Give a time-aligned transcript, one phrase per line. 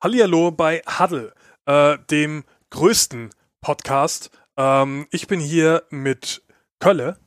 [0.00, 1.34] Hallihallo bei Huddle,
[1.66, 3.30] äh, dem größten
[3.60, 4.30] Podcast.
[4.56, 6.44] Ähm, ich bin hier mit
[6.78, 7.18] Kölle.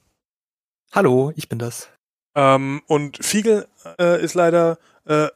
[0.94, 1.89] Hallo, ich bin das.
[2.34, 3.68] Ähm, und Fiegel
[3.99, 5.28] äh, ist leider äh,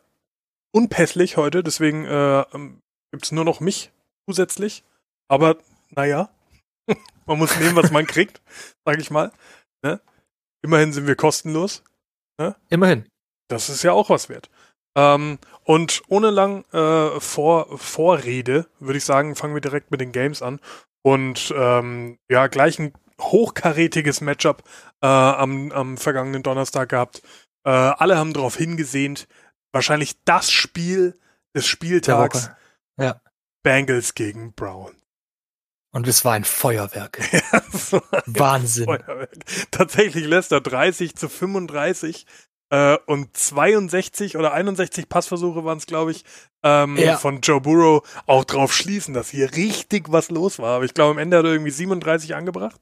[0.72, 2.46] unpässlich heute, deswegen äh,
[3.12, 3.92] gibt es nur noch mich
[4.30, 4.86] zusätzlich.
[5.28, 5.58] Aber
[5.90, 6.30] naja,
[7.26, 8.42] man muss nehmen, was man kriegt,
[8.86, 9.34] sag ich mal.
[9.84, 10.00] Ne?
[10.62, 11.84] Immerhin sind wir kostenlos.
[12.40, 12.56] Ne?
[12.70, 13.10] Immerhin.
[13.50, 14.50] Das ist ja auch was wert.
[14.96, 20.12] Ähm, und ohne lang äh, Vor Vorrede, würde ich sagen, fangen wir direkt mit den
[20.12, 20.60] Games an.
[21.02, 24.64] Und ähm, ja, gleich ein hochkarätiges Matchup
[25.02, 27.22] äh, am, am vergangenen Donnerstag gehabt.
[27.64, 29.28] Äh, alle haben darauf hingesehnt.
[29.72, 31.20] Wahrscheinlich das Spiel
[31.56, 32.50] des Spieltags.
[32.98, 33.22] Ja.
[33.64, 34.96] Bengals gegen Brown.
[35.92, 37.20] Und es war ein Feuerwerk.
[37.92, 38.86] Ja, Wahnsinn.
[38.86, 39.32] Feuerwerk.
[39.72, 42.26] Tatsächlich lässt er 30 zu 35
[42.76, 46.26] äh, und 62 oder 61 Passversuche waren es, glaube ich,
[46.64, 47.16] ähm, ja.
[47.16, 50.76] von Joe Burrow auch drauf schließen, dass hier richtig was los war.
[50.76, 52.82] Aber ich glaube, am Ende hat er irgendwie 37 angebracht.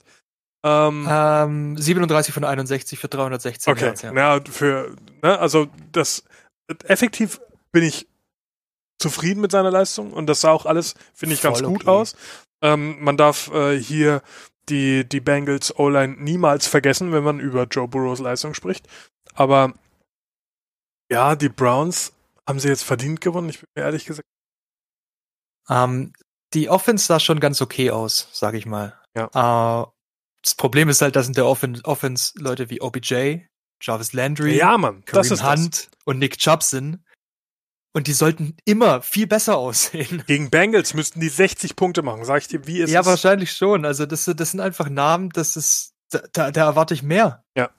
[0.66, 3.86] Ähm, ähm, 37 von 61 für 316 okay.
[3.86, 4.14] Yards, ja.
[4.14, 4.40] ja.
[4.50, 6.24] für, ne, also das
[6.86, 8.08] effektiv bin ich
[8.98, 11.90] zufrieden mit seiner Leistung und das sah auch alles, finde ich, Voll ganz gut okay.
[11.90, 12.16] aus.
[12.64, 14.22] Ähm, man darf äh, hier
[14.70, 18.88] die, die Bengals O-Line niemals vergessen, wenn man über Joe Burrows Leistung spricht.
[19.34, 19.74] Aber
[21.14, 22.12] ja, die Browns
[22.48, 24.28] haben sie jetzt verdient gewonnen, ich bin mir ehrlich gesagt.
[25.70, 26.14] Ähm,
[26.54, 29.00] die Offense sah schon ganz okay aus, sag ich mal.
[29.16, 29.28] Ja.
[29.84, 29.86] Äh,
[30.44, 33.42] das Problem ist halt, dass in der Offen Offense Leute wie OBJ,
[33.82, 35.90] Jarvis Landry, ja, Mann, Kareem Hunt das.
[36.06, 37.04] und Nick Chubb sind.
[37.96, 40.24] Und die sollten immer viel besser aussehen.
[40.26, 43.86] Gegen Bengals müssten die 60 Punkte machen, sag ich dir, wie ist Ja, wahrscheinlich schon.
[43.86, 47.44] Also das, das sind einfach Namen, das ist, da, da erwarte ich mehr.
[47.56, 47.70] Ja.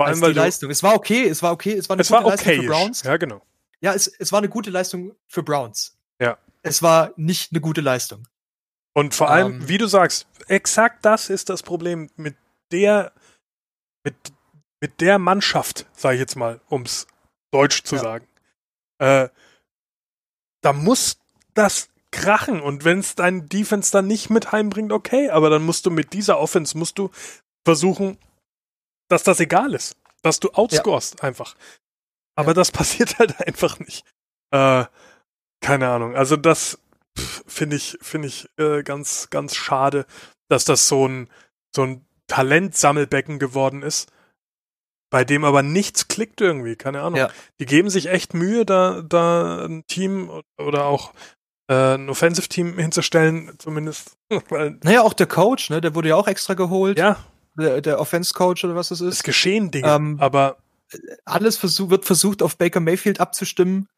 [0.00, 0.70] Vor allem, als die Leistung.
[0.70, 3.02] Es war okay, es war okay, es war eine es gute war Leistung für Browns.
[3.02, 3.42] Ja, genau.
[3.82, 5.98] Ja, es, es war eine gute Leistung für Browns.
[6.18, 6.38] Ja.
[6.62, 8.26] Es war nicht eine gute Leistung.
[8.94, 9.68] Und vor allem, um, ähm.
[9.68, 12.34] wie du sagst, exakt das ist das Problem mit
[12.72, 13.12] der,
[14.02, 14.14] mit,
[14.80, 17.06] mit der Mannschaft, sage ich jetzt mal, ums
[17.50, 18.00] Deutsch zu ja.
[18.00, 18.26] sagen.
[19.00, 19.28] Äh,
[20.62, 21.18] da muss
[21.52, 25.84] das krachen und wenn es dein Defense dann nicht mit heimbringt, okay, aber dann musst
[25.84, 27.10] du mit dieser Offense musst du
[27.66, 28.16] versuchen,
[29.10, 29.96] dass das egal ist.
[30.22, 31.24] Dass du outscorest ja.
[31.28, 31.54] einfach.
[32.34, 32.54] Aber ja.
[32.54, 34.04] das passiert halt einfach nicht.
[34.50, 34.84] Äh,
[35.60, 36.16] keine Ahnung.
[36.16, 36.78] Also das
[37.46, 40.06] finde ich, finde ich äh, ganz, ganz schade,
[40.48, 41.28] dass das so ein,
[41.74, 44.10] so ein Talentsammelbecken geworden ist,
[45.10, 47.18] bei dem aber nichts klickt irgendwie, keine Ahnung.
[47.18, 47.30] Ja.
[47.58, 51.12] Die geben sich echt Mühe, da, da ein Team oder auch
[51.68, 54.16] äh, ein Offensive-Team hinzustellen, zumindest.
[54.82, 56.98] naja, auch der Coach, ne, der wurde ja auch extra geholt.
[56.98, 57.18] Ja,
[57.58, 59.14] der, der Offense-Coach oder was das ist.
[59.14, 60.58] Es geschehen Dinge, ähm, aber
[61.24, 63.88] alles versuch, wird versucht, auf Baker Mayfield abzustimmen.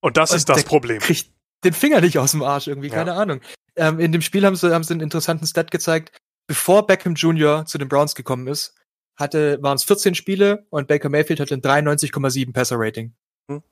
[0.00, 1.00] Und das ist das Problem.
[1.00, 1.30] Kriegt
[1.64, 3.16] den Finger nicht aus dem Arsch irgendwie, keine ja.
[3.16, 3.40] Ahnung.
[3.76, 6.12] Ähm, in dem Spiel haben sie, haben sie einen interessanten Stat gezeigt.
[6.46, 7.64] Bevor Beckham Jr.
[7.66, 8.74] zu den Browns gekommen ist,
[9.16, 13.14] hatte, waren es 14 Spiele und Baker Mayfield hatte ein 93,7 Passer-Rating.
[13.48, 13.62] Hm.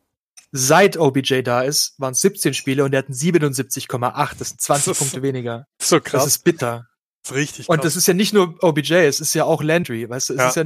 [0.53, 4.39] Seit OBJ da ist, waren es 17 Spiele und er hat ein 77,8.
[4.39, 5.67] Das sind 20 das Punkte weniger.
[5.81, 6.25] So krass.
[6.25, 6.90] Das ist bitter.
[7.23, 7.77] Das ist richtig krass.
[7.77, 10.09] Und das ist ja nicht nur OBJ, es ist ja auch Landry.
[10.09, 10.49] Weißt du, es ja.
[10.49, 10.65] ist ja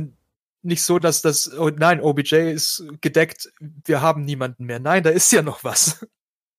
[0.62, 4.80] nicht so, dass das, oh nein, OBJ ist gedeckt, wir haben niemanden mehr.
[4.80, 6.06] Nein, da ist ja noch was.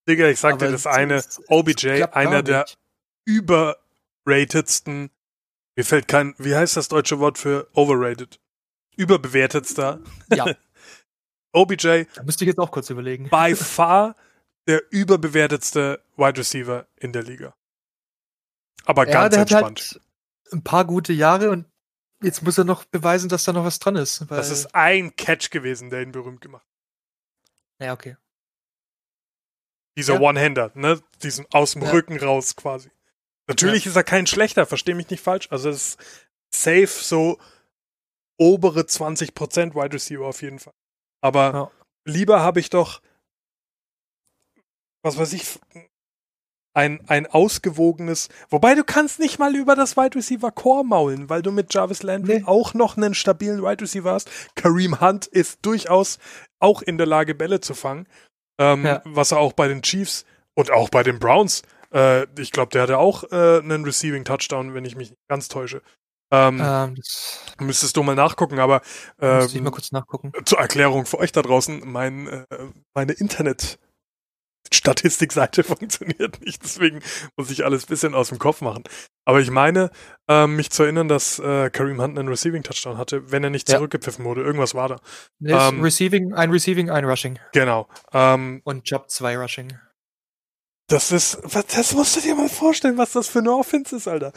[0.07, 2.65] Digga, ich sag dir das eine, OBJ, einer der
[3.25, 5.09] überratedsten,
[5.75, 8.39] mir fällt kein, wie heißt das deutsche Wort für overrated?
[8.95, 9.99] Überbewertetster.
[10.33, 10.55] Ja.
[11.51, 12.03] OBJ.
[12.13, 13.29] Da müsste ich jetzt auch kurz überlegen.
[13.29, 14.15] By far
[14.67, 17.55] der überbewertetste Wide Receiver in der Liga.
[18.85, 19.79] Aber ja, ganz entspannt.
[19.79, 20.01] Hat halt
[20.53, 21.65] ein paar gute Jahre und
[22.21, 24.25] jetzt muss er noch beweisen, dass da noch was dran ist.
[24.29, 27.85] das ist ein Catch gewesen, der ihn berühmt gemacht hat.
[27.87, 28.17] Ja, okay.
[29.97, 30.19] Dieser ja.
[30.19, 31.01] One-Hander, ne?
[31.23, 31.91] Diesen aus dem ja.
[31.91, 32.89] Rücken raus quasi.
[33.47, 33.91] Natürlich ja.
[33.91, 35.47] ist er kein schlechter, versteh mich nicht falsch.
[35.51, 35.99] Also es ist
[36.51, 37.39] safe so
[38.37, 40.73] obere 20% Wide Receiver auf jeden Fall.
[41.21, 41.71] Aber
[42.03, 43.01] lieber habe ich doch,
[45.01, 45.59] was weiß ich,
[46.75, 51.41] ein, ein ausgewogenes, wobei du kannst nicht mal über das Wide Receiver Core maulen, weil
[51.41, 52.43] du mit Jarvis Landry nee.
[52.45, 54.29] auch noch einen stabilen Wide Receiver hast.
[54.55, 56.19] Kareem Hunt ist durchaus
[56.59, 58.07] auch in der Lage, Bälle zu fangen,
[58.59, 59.01] ähm, ja.
[59.05, 61.63] was er auch bei den Chiefs und auch bei den Browns,
[61.93, 65.81] äh, ich glaube, der hatte auch äh, einen Receiving Touchdown, wenn ich mich ganz täusche.
[66.31, 66.95] Ähm, ähm,
[67.59, 68.81] müsstest du mal nachgucken, aber
[69.21, 70.33] ähm, ich mal kurz nachgucken.
[70.43, 72.45] Zur Erklärung für euch da draußen, mein, äh,
[72.93, 73.79] meine Internet
[74.73, 77.01] Statistikseite funktioniert nicht, deswegen
[77.37, 78.83] muss ich alles ein bisschen aus dem Kopf machen.
[79.25, 79.91] Aber ich meine,
[80.27, 83.69] äh, mich zu erinnern, dass äh, Kareem Hunt einen Receiving Touchdown hatte, wenn er nicht
[83.69, 83.75] ja.
[83.75, 84.41] zurückgepfiffen wurde.
[84.41, 84.99] Irgendwas war da.
[85.43, 87.39] Ähm, Receiving, ein Receiving, ein Rushing.
[87.53, 87.87] Genau.
[88.13, 89.77] Ähm, Und Job zwei Rushing.
[90.87, 91.39] Das ist,
[91.73, 94.31] das musst du dir mal vorstellen, was das für eine Offense ist, Alter.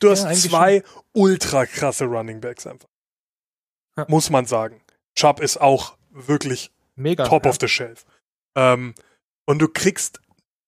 [0.00, 1.02] Du hast ja, zwei schon.
[1.12, 2.88] ultra krasse Running Backs einfach.
[3.96, 4.06] Ja.
[4.08, 4.80] Muss man sagen.
[5.14, 8.04] Chubb ist auch wirklich Mega, top of the shelf.
[8.56, 8.94] Ähm,
[9.52, 10.22] und du kriegst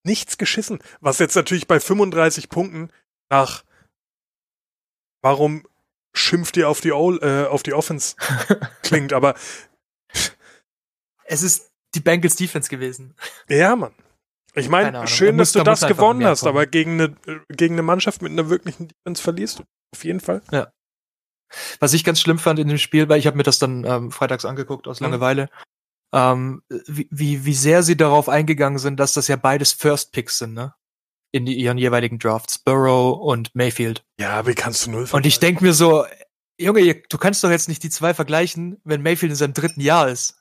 [0.04, 0.78] nichts geschissen.
[1.00, 2.90] Was jetzt natürlich bei 35 Punkten
[3.30, 3.64] nach
[5.22, 5.66] warum
[6.12, 8.14] schimpft ihr auf die, o äh, auf die Offense
[8.82, 9.34] klingt, aber
[11.24, 13.16] es ist die Bengals Defense gewesen.
[13.48, 13.94] Ja, Mann.
[14.54, 17.16] Ich meine, schön, dass du da das gewonnen hast, aber gegen eine,
[17.48, 19.64] gegen eine Mannschaft mit einer wirklichen Defense verlierst du.
[19.94, 20.42] Auf jeden Fall.
[20.52, 20.70] Ja.
[21.80, 24.12] Was ich ganz schlimm fand in dem Spiel, weil ich habe mir das dann ähm,
[24.12, 25.06] freitags angeguckt aus mhm.
[25.06, 25.73] Langeweile, mhm.
[26.14, 30.38] Ähm, wie, wie, wie sehr sie darauf eingegangen sind, dass das ja beides First Picks
[30.38, 30.74] sind, ne?
[31.32, 34.04] In die, ihren jeweiligen Drafts, Burrow und Mayfield.
[34.20, 36.06] Ja, wie kannst du null Und ich denk mir so,
[36.60, 40.08] Junge, du kannst doch jetzt nicht die zwei vergleichen, wenn Mayfield in seinem dritten Jahr
[40.08, 40.36] ist.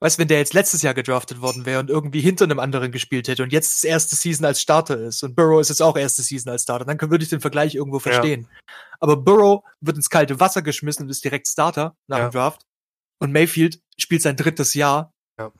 [0.00, 3.28] Weißt, wenn der jetzt letztes Jahr gedraftet worden wäre und irgendwie hinter einem anderen gespielt
[3.28, 6.22] hätte und jetzt das erste Season als Starter ist und Burrow ist jetzt auch erste
[6.22, 8.48] Season als Starter, dann würde ich den Vergleich irgendwo verstehen.
[8.50, 8.74] Ja.
[8.98, 12.28] Aber Burrow wird ins kalte Wasser geschmissen und ist direkt Starter nach ja.
[12.28, 12.66] dem Draft.
[13.20, 15.12] Und Mayfield spielt sein drittes Jahr.
[15.38, 15.52] Ja.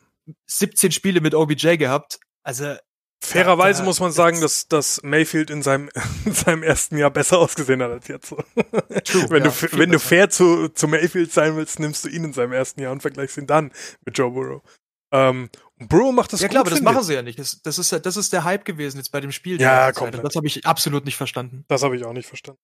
[0.47, 2.19] 17 Spiele mit OBJ gehabt.
[2.43, 2.77] Also
[3.25, 5.89] Fairerweise ja, muss man sagen, dass, dass Mayfield in seinem,
[6.27, 8.29] in seinem ersten Jahr besser ausgesehen hat als jetzt.
[9.05, 12.25] True, wenn ja, du, wenn du fair zu, zu Mayfield sein willst, nimmst du ihn
[12.25, 13.73] in seinem ersten Jahr und vergleichst ihn dann
[14.05, 14.63] mit Joe Burrow.
[15.11, 15.49] Ähm,
[15.79, 17.39] Burrow macht das Ja klar, aber das machen sie ja nicht.
[17.39, 19.61] Das, das, ist, das ist der Hype gewesen jetzt bei dem Spiel.
[19.61, 20.25] Ja, komplett.
[20.25, 21.65] Das habe ich absolut nicht verstanden.
[21.69, 22.61] Das habe ich auch nicht verstanden.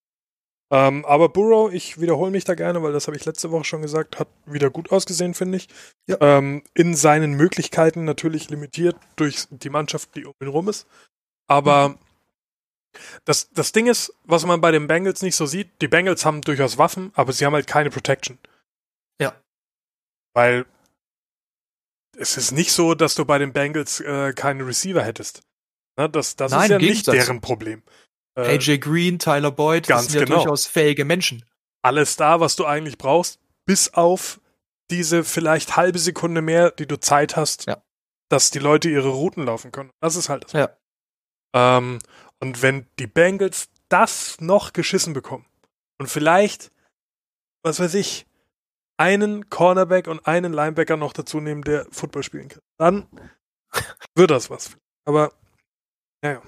[0.72, 3.82] Ähm, aber Burrow, ich wiederhole mich da gerne, weil das habe ich letzte Woche schon
[3.82, 5.68] gesagt, hat wieder gut ausgesehen, finde ich.
[6.06, 6.16] Ja.
[6.20, 10.86] Ähm, in seinen Möglichkeiten natürlich limitiert durch die Mannschaft, die um ihn rum ist.
[11.48, 11.98] Aber mhm.
[13.24, 16.40] das, das Ding ist, was man bei den Bengals nicht so sieht, die Bengals haben
[16.42, 18.38] durchaus Waffen, aber sie haben halt keine Protection.
[19.20, 19.34] Ja.
[20.34, 20.66] Weil
[22.16, 25.42] es ist nicht so, dass du bei den Bengals äh, keine Receiver hättest.
[25.98, 27.82] Ne, das das Nein, ist ja nicht deren Problem.
[28.36, 30.38] Äh, AJ Green, Tyler Boyd, ganz das sind ja genau.
[30.38, 31.44] durchaus fähige Menschen.
[31.82, 34.40] Alles da, was du eigentlich brauchst, bis auf
[34.90, 37.82] diese vielleicht halbe Sekunde mehr, die du Zeit hast, ja.
[38.28, 39.90] dass die Leute ihre Routen laufen können.
[40.00, 40.52] Das ist halt das.
[40.52, 40.76] Ja.
[41.54, 41.98] Ähm,
[42.40, 45.46] und wenn die Bengals das noch geschissen bekommen
[45.98, 46.70] und vielleicht,
[47.62, 48.26] was weiß ich,
[48.96, 53.06] einen Cornerback und einen Linebacker noch dazu nehmen, der Football spielen kann, dann
[54.14, 54.76] wird das was.
[55.06, 55.32] Aber,
[56.22, 56.42] naja.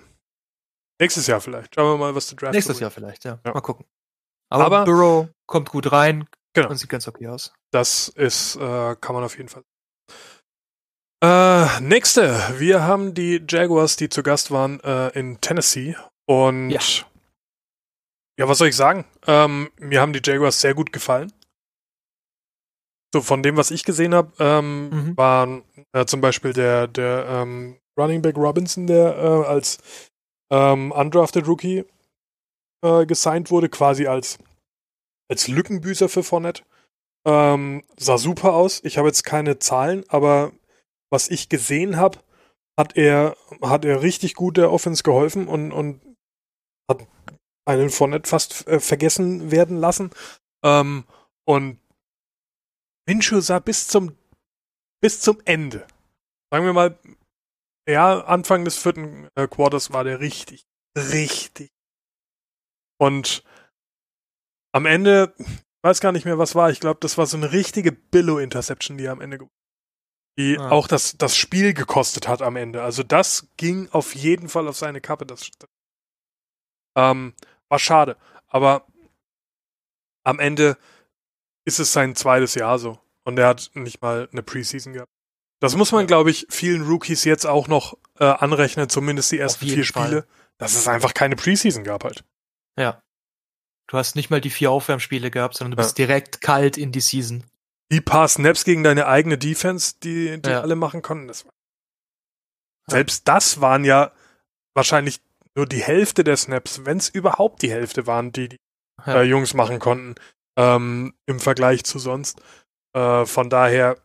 [1.02, 1.74] Nächstes Jahr vielleicht.
[1.74, 3.40] Schauen wir mal, was der Draft Nächstes Jahr vielleicht, ja.
[3.44, 3.52] ja.
[3.52, 3.84] Mal gucken.
[4.48, 6.70] Aber, Aber Burrow kommt gut rein genau.
[6.70, 7.52] und sieht ganz okay aus.
[7.72, 9.64] Das ist, äh, kann man auf jeden Fall.
[11.24, 12.38] Äh, nächste.
[12.60, 15.96] Wir haben die Jaguars, die zu Gast waren äh, in Tennessee.
[16.26, 16.80] Und ja.
[18.38, 19.04] ja, was soll ich sagen?
[19.26, 21.32] Ähm, mir haben die Jaguars sehr gut gefallen.
[23.12, 25.16] So, von dem, was ich gesehen habe, ähm, mhm.
[25.16, 29.78] waren äh, zum Beispiel der, der ähm, Running Back Robinson, der äh, als
[30.52, 31.84] ähm, undrafted Rookie
[32.84, 34.38] äh, gesigned wurde, quasi als,
[35.28, 36.62] als Lückenbüßer für Fournette.
[37.26, 38.80] Ähm, sah super aus.
[38.84, 40.52] Ich habe jetzt keine Zahlen, aber
[41.10, 42.18] was ich gesehen habe,
[42.78, 46.00] hat er, hat er richtig gut der Offense geholfen und, und
[46.90, 47.06] hat
[47.64, 50.10] einen Fournette fast äh, vergessen werden lassen.
[50.64, 51.04] Ähm,
[51.44, 51.78] und
[53.06, 54.16] Minshew sah bis zum,
[55.00, 55.86] bis zum Ende,
[56.50, 56.98] sagen wir mal
[57.88, 61.72] ja, Anfang des vierten äh, Quarters war der richtig, richtig.
[62.98, 63.42] Und
[64.72, 66.70] am Ende, ich weiß gar nicht mehr, was war.
[66.70, 69.38] Ich glaube, das war so eine richtige Billow-Interception, die er am Ende
[70.38, 70.70] die ah.
[70.70, 72.82] auch das, das Spiel gekostet hat am Ende.
[72.82, 75.26] Also das ging auf jeden Fall auf seine Kappe.
[75.26, 75.50] Das,
[76.96, 77.34] ähm,
[77.68, 78.16] war schade.
[78.48, 78.86] Aber
[80.24, 80.78] am Ende
[81.64, 82.98] ist es sein zweites Jahr so.
[83.24, 85.11] Und er hat nicht mal eine Preseason gehabt.
[85.62, 89.64] Das muss man, glaube ich, vielen Rookies jetzt auch noch äh, anrechnen, zumindest die ersten
[89.64, 90.26] vier Spiele, Fall.
[90.58, 92.24] dass es einfach keine Preseason gab halt.
[92.76, 93.00] Ja.
[93.86, 96.06] Du hast nicht mal die vier Aufwärmspiele gehabt, sondern du bist ja.
[96.06, 97.44] direkt kalt in die Season.
[97.92, 100.62] Die paar Snaps gegen deine eigene Defense, die, die ja.
[100.62, 101.52] alle machen konnten, das war.
[102.88, 102.94] Ja.
[102.96, 104.10] Selbst das waren ja
[104.74, 105.20] wahrscheinlich
[105.54, 108.58] nur die Hälfte der Snaps, wenn es überhaupt die Hälfte waren, die die
[109.06, 110.16] äh, Jungs machen konnten,
[110.56, 112.42] ähm, im Vergleich zu sonst.
[112.94, 113.96] Äh, von daher,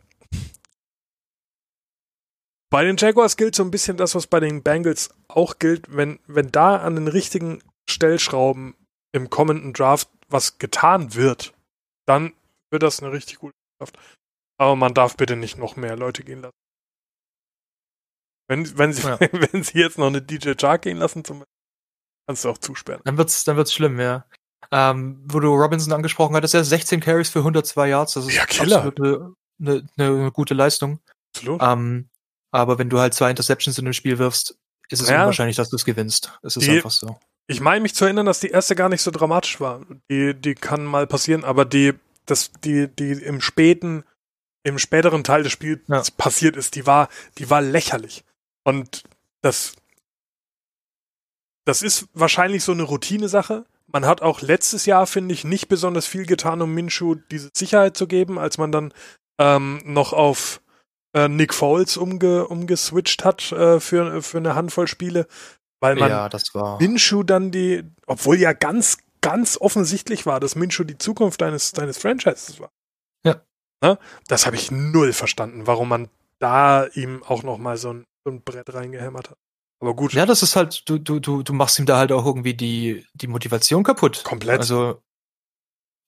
[2.69, 6.19] bei den Jaguars gilt so ein bisschen das, was bei den Bengals auch gilt, wenn,
[6.27, 8.75] wenn da an den richtigen Stellschrauben
[9.13, 11.53] im kommenden Draft was getan wird,
[12.05, 12.33] dann
[12.69, 13.97] wird das eine richtig gute Draft.
[14.59, 16.57] Aber man darf bitte nicht noch mehr Leute gehen lassen.
[18.50, 19.19] Wenn, wenn, sie, ja.
[19.51, 21.43] wenn sie jetzt noch eine DJ Chark gehen lassen, zum
[22.27, 23.01] kannst du auch zusperren.
[23.05, 24.25] Dann wird's, dann wird's schlimm, ja.
[24.71, 28.45] Ähm, wo du Robinson angesprochen hattest, er 16 Carries für 102 Yards, das ist ja,
[28.45, 28.83] Killer.
[28.83, 29.00] absolut
[29.59, 31.00] eine, eine, eine gute Leistung.
[31.33, 31.62] Absolut.
[31.63, 32.09] Ähm,
[32.58, 34.58] aber wenn du halt zwei Interceptions in dem Spiel wirfst,
[34.90, 35.22] ist es Ja.
[35.22, 36.32] unwahrscheinlich, dass du es gewinnst.
[36.44, 37.18] Es ist Die- einfach so.
[37.50, 39.82] Ich meine mich zu erinnern, dass die erste gar nicht so dramatisch war.
[40.12, 41.94] Die, die kann mal passieren, aber die,
[42.26, 44.04] das, die, die im späten,
[44.64, 46.04] im späteren Teil des Spiels Ja.
[46.18, 48.26] passiert ist, die war, die war lächerlich.
[48.66, 49.04] Und
[49.42, 49.74] das,
[51.66, 53.66] das ist wahrscheinlich so eine Routine-Sache.
[53.88, 57.96] Man hat auch letztes Jahr, finde ich, nicht besonders viel getan, um Minshew diese Sicherheit
[57.96, 58.94] zu geben, als man dann
[59.40, 60.62] ähm, noch auf
[61.17, 65.27] äh, Nick Foles umge, umgeswitcht hat äh, für, für eine Handvoll Spiele,
[65.79, 66.79] weil man Ja, das war.
[66.79, 71.97] Minshew dann die, obwohl ja ganz, ganz offensichtlich war, dass Minshew die Zukunft deines, deines
[71.97, 72.69] Franchises war.
[73.25, 73.41] Ja.
[73.83, 73.97] Ne?
[74.27, 76.09] Das habe ich null verstanden, warum man
[76.39, 79.38] da ihm auch noch mal so ein, so ein Brett reingehämmert hat.
[79.79, 82.25] Aber gut, Ja, das ist halt, du, du, du, du machst ihm da halt auch
[82.25, 84.24] irgendwie die, die Motivation kaputt.
[84.24, 84.59] komplett.
[84.59, 85.01] Also,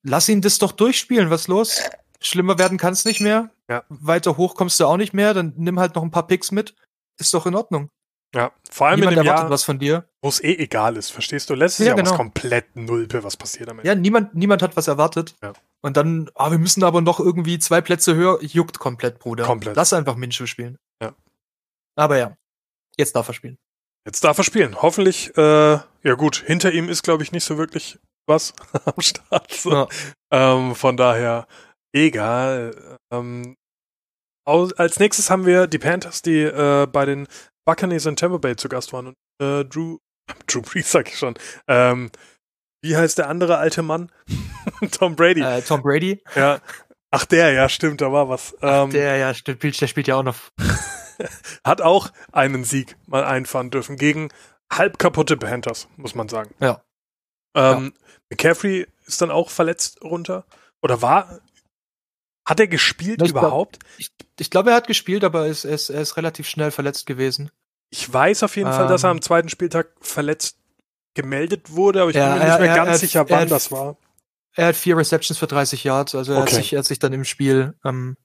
[0.03, 1.81] lass ihn das doch durchspielen, was los?
[2.21, 3.49] Schlimmer werden kann's nicht mehr.
[3.69, 3.83] Ja.
[3.89, 6.75] Weiter hoch kommst du auch nicht mehr, dann nimm halt noch ein paar Picks mit.
[7.19, 7.89] Ist doch in Ordnung.
[8.35, 10.09] ja, vor allem Niemand in dem erwartet Jahr, was von dir.
[10.21, 11.55] wo es eh egal ist, verstehst du?
[11.55, 12.13] Letztes Ja, Jahr war genau.
[12.13, 13.85] es komplett Nulpe, was passiert damit.
[13.85, 15.35] Ja, niemand, niemand hat was erwartet.
[15.41, 15.53] Ja.
[15.81, 18.39] Und dann, ah, wir müssen aber noch irgendwie zwei Plätze höher.
[18.43, 19.45] Juckt komplett, Bruder.
[19.45, 19.75] Komplett.
[19.75, 20.77] Lass einfach Minshew spielen.
[21.01, 21.13] Ja.
[21.95, 22.35] Aber ja,
[22.97, 23.57] jetzt darf er spielen.
[24.05, 24.81] Jetzt darf er spielen.
[24.81, 25.41] Hoffentlich, äh,
[26.03, 28.53] ja gut, hinter ihm ist, glaube ich, nicht so wirklich was
[28.85, 29.51] am Start.
[29.51, 29.71] So.
[29.71, 29.87] Ja.
[30.31, 31.47] Ähm, von daher,
[31.93, 32.97] egal.
[33.11, 33.55] Ähm,
[34.45, 37.27] als nächstes haben wir die Panthers, die äh, bei den
[37.65, 39.07] Buccaneers in Tampa Bay zu Gast waren.
[39.07, 39.97] Und äh, Drew,
[40.47, 41.35] Drew Brees sag ich schon.
[41.67, 42.11] Ähm,
[42.81, 44.11] wie heißt der andere alte Mann?
[44.91, 45.41] Tom Brady.
[45.41, 46.61] Äh, Tom Brady, Ja.
[47.11, 48.55] Ach, der, ja, stimmt, da war was.
[48.61, 50.35] Ähm, der ja spielt, der spielt ja auch noch.
[51.63, 54.29] hat auch einen Sieg mal einfahren dürfen gegen
[54.71, 56.53] halb kaputte Panthers, muss man sagen.
[56.59, 56.83] Ja.
[57.55, 57.93] Ähm,
[58.29, 60.45] McCaffrey ist dann auch verletzt runter.
[60.83, 61.39] Oder war.
[62.49, 63.79] Hat er gespielt Ich glaub- überhaupt?
[64.39, 67.05] Ich glaube, er hat gespielt, aber er ist, er ist, er ist relativ schnell verletzt
[67.05, 67.51] gewesen.
[67.91, 69.17] Ich weiß auf jeden Fall, dass er Ähm.
[69.17, 70.57] am zweiten Spieltag verletzt
[71.15, 73.39] gemeldet wurde, aber ich Ja, bin mir nicht mehr er- ganz er- sicher, er wann
[73.41, 73.97] hat- das war.
[74.55, 76.51] Er hat vier Receptions für 30 Yards, also er, Okay.
[76.51, 78.17] hat, sich, er hat sich dann im Spiel, ähm,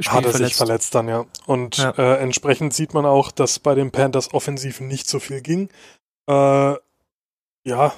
[0.00, 0.48] Spiel Hat er verletzt.
[0.50, 1.24] sich verletzt dann, ja.
[1.46, 1.90] Und Ja.
[1.92, 5.68] Äh, entsprechend sieht man auch, dass bei den Panthers offensiv nicht so viel ging.
[6.28, 6.74] Äh,
[7.64, 7.94] ja,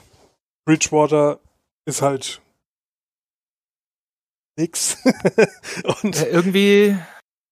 [0.66, 1.40] Bridgewater
[1.86, 2.42] ist halt
[4.56, 4.98] nix.
[6.02, 6.96] Und Ja, irgendwie,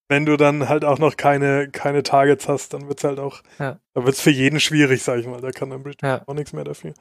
[0.08, 3.78] wenn du dann halt auch noch keine, keine Targets hast, dann wird's halt auch, Ja.
[3.94, 5.40] dann wird's für jeden schwierig, sag ich mal.
[5.40, 6.22] Da kann dann Ja.
[6.26, 6.94] auch nichts mehr dafür.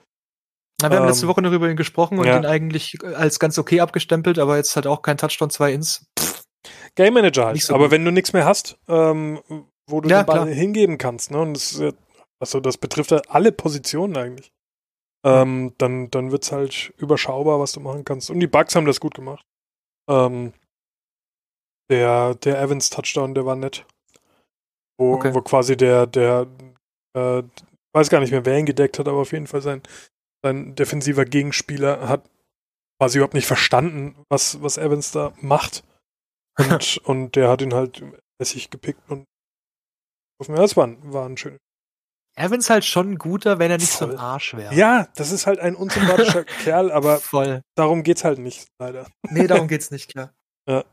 [0.81, 2.37] na, wir haben Ähm, letzte Woche noch über ihn gesprochen und ja.
[2.37, 6.05] ihn eigentlich als ganz okay abgestempelt, aber jetzt halt auch kein Touchdown, zwei Ins.
[6.95, 7.61] Game Manager halt.
[7.61, 7.91] So Aber gut.
[7.91, 9.41] wenn du nichts mehr hast, ähm,
[9.87, 10.47] wo du den Ball klar.
[10.47, 11.39] hingeben kannst, ne?
[11.39, 11.81] Und das,
[12.39, 14.51] also das betrifft ja alle Positionen eigentlich.
[15.25, 18.29] Ähm, dann, dann wird's halt überschaubar, was du machen kannst.
[18.29, 19.45] Und die Bugs haben das gut gemacht.
[20.09, 20.53] Ähm,
[21.89, 23.85] der, der Evans Touchdown, der war nett.
[24.99, 25.33] Wo, Okay.
[25.33, 26.47] wo quasi der, der,
[27.17, 29.81] äh, ich weiß gar nicht mehr, wer ihn gedeckt hat, aber auf jeden Fall sein,
[30.43, 32.29] sein defensiver Gegenspieler hat
[32.99, 35.83] quasi überhaupt nicht verstanden, was, was Evans da macht.
[36.59, 38.03] Und, und der hat ihn halt
[38.39, 39.25] lässig gepickt und
[40.39, 41.57] das war, ein- war ein schönes.
[42.35, 44.15] Evans halt schon guter, wenn er nicht so Voll.
[44.15, 44.73] ein Arsch wäre.
[44.73, 47.61] Ja, das ist halt ein unsympathischer Kerl, aber voll.
[47.75, 49.07] darum geht's halt nicht, leider.
[49.29, 50.33] Nee, darum geht's nicht, klar.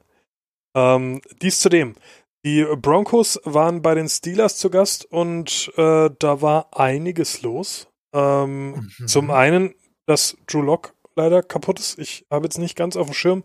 [0.77, 1.97] Ähm, dies zudem.
[2.45, 7.89] Die Broncos waren bei den Steelers zu Gast und äh, da war einiges los.
[8.15, 9.07] Ähm, Mhm.
[9.09, 9.75] Zum einen,
[10.07, 11.99] dass Drew Lock leider kaputt ist.
[11.99, 13.43] Ich habe jetzt nicht ganz auf dem Schirm,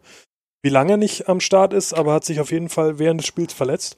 [0.63, 3.27] wie lange er nicht am Start ist, aber hat sich auf jeden Fall während des
[3.27, 3.97] Spiels verletzt.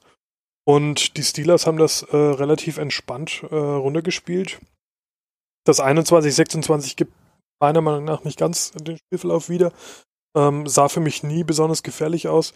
[0.68, 4.60] Und die Steelers haben das äh, relativ entspannt äh, runtergespielt.
[5.64, 7.14] Das 21-26 gibt
[7.58, 9.72] meiner Meinung nach nicht ganz den Spielverlauf wieder.
[10.36, 12.52] Ähm, sah für mich nie besonders gefährlich aus.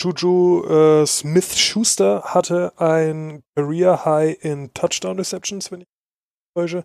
[0.00, 6.84] Juju äh, Smith-Schuster hatte ein Career High in Touchdown Receptions, wenn ich mich täusche.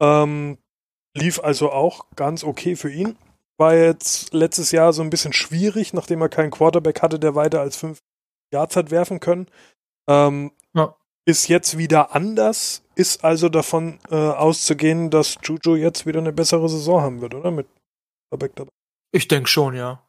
[0.00, 0.56] Ähm,
[1.16, 3.16] lief also auch ganz okay für ihn.
[3.58, 7.60] War jetzt letztes Jahr so ein bisschen schwierig, nachdem er keinen Quarterback hatte, der weiter
[7.60, 7.98] als fünf
[8.52, 9.48] Yards hat werfen können.
[10.08, 10.96] Ähm, Ja.
[11.24, 16.68] Ist jetzt wieder anders, ist also davon äh, auszugehen, dass Juju jetzt wieder eine bessere
[16.68, 17.50] Saison haben wird, oder?
[17.52, 17.68] Mit
[18.28, 18.70] Quarterback dabei.
[19.12, 20.02] Ich denke schon, ja.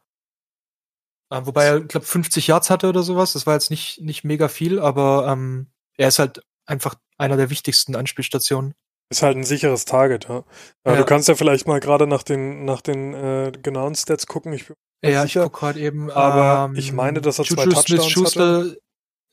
[1.30, 3.32] Äh, wobei er, glaube 50 Yards hatte oder sowas.
[3.34, 7.50] Das war jetzt nicht, nicht mega viel, aber ähm, er ist halt einfach einer der
[7.50, 8.74] wichtigsten Anspielstationen.
[9.10, 10.44] Ist halt ein sicheres Target, ja.
[10.86, 10.96] Ja.
[10.96, 14.52] Du kannst ja vielleicht mal gerade nach den, nach den äh, genauen Stats gucken.
[14.52, 15.44] Ich bin Ja, sicher.
[15.44, 16.10] ich guck gerade eben.
[16.10, 18.74] aber ähm, ich meine, dass er zwei Juju Touchdowns Smith-Schuster,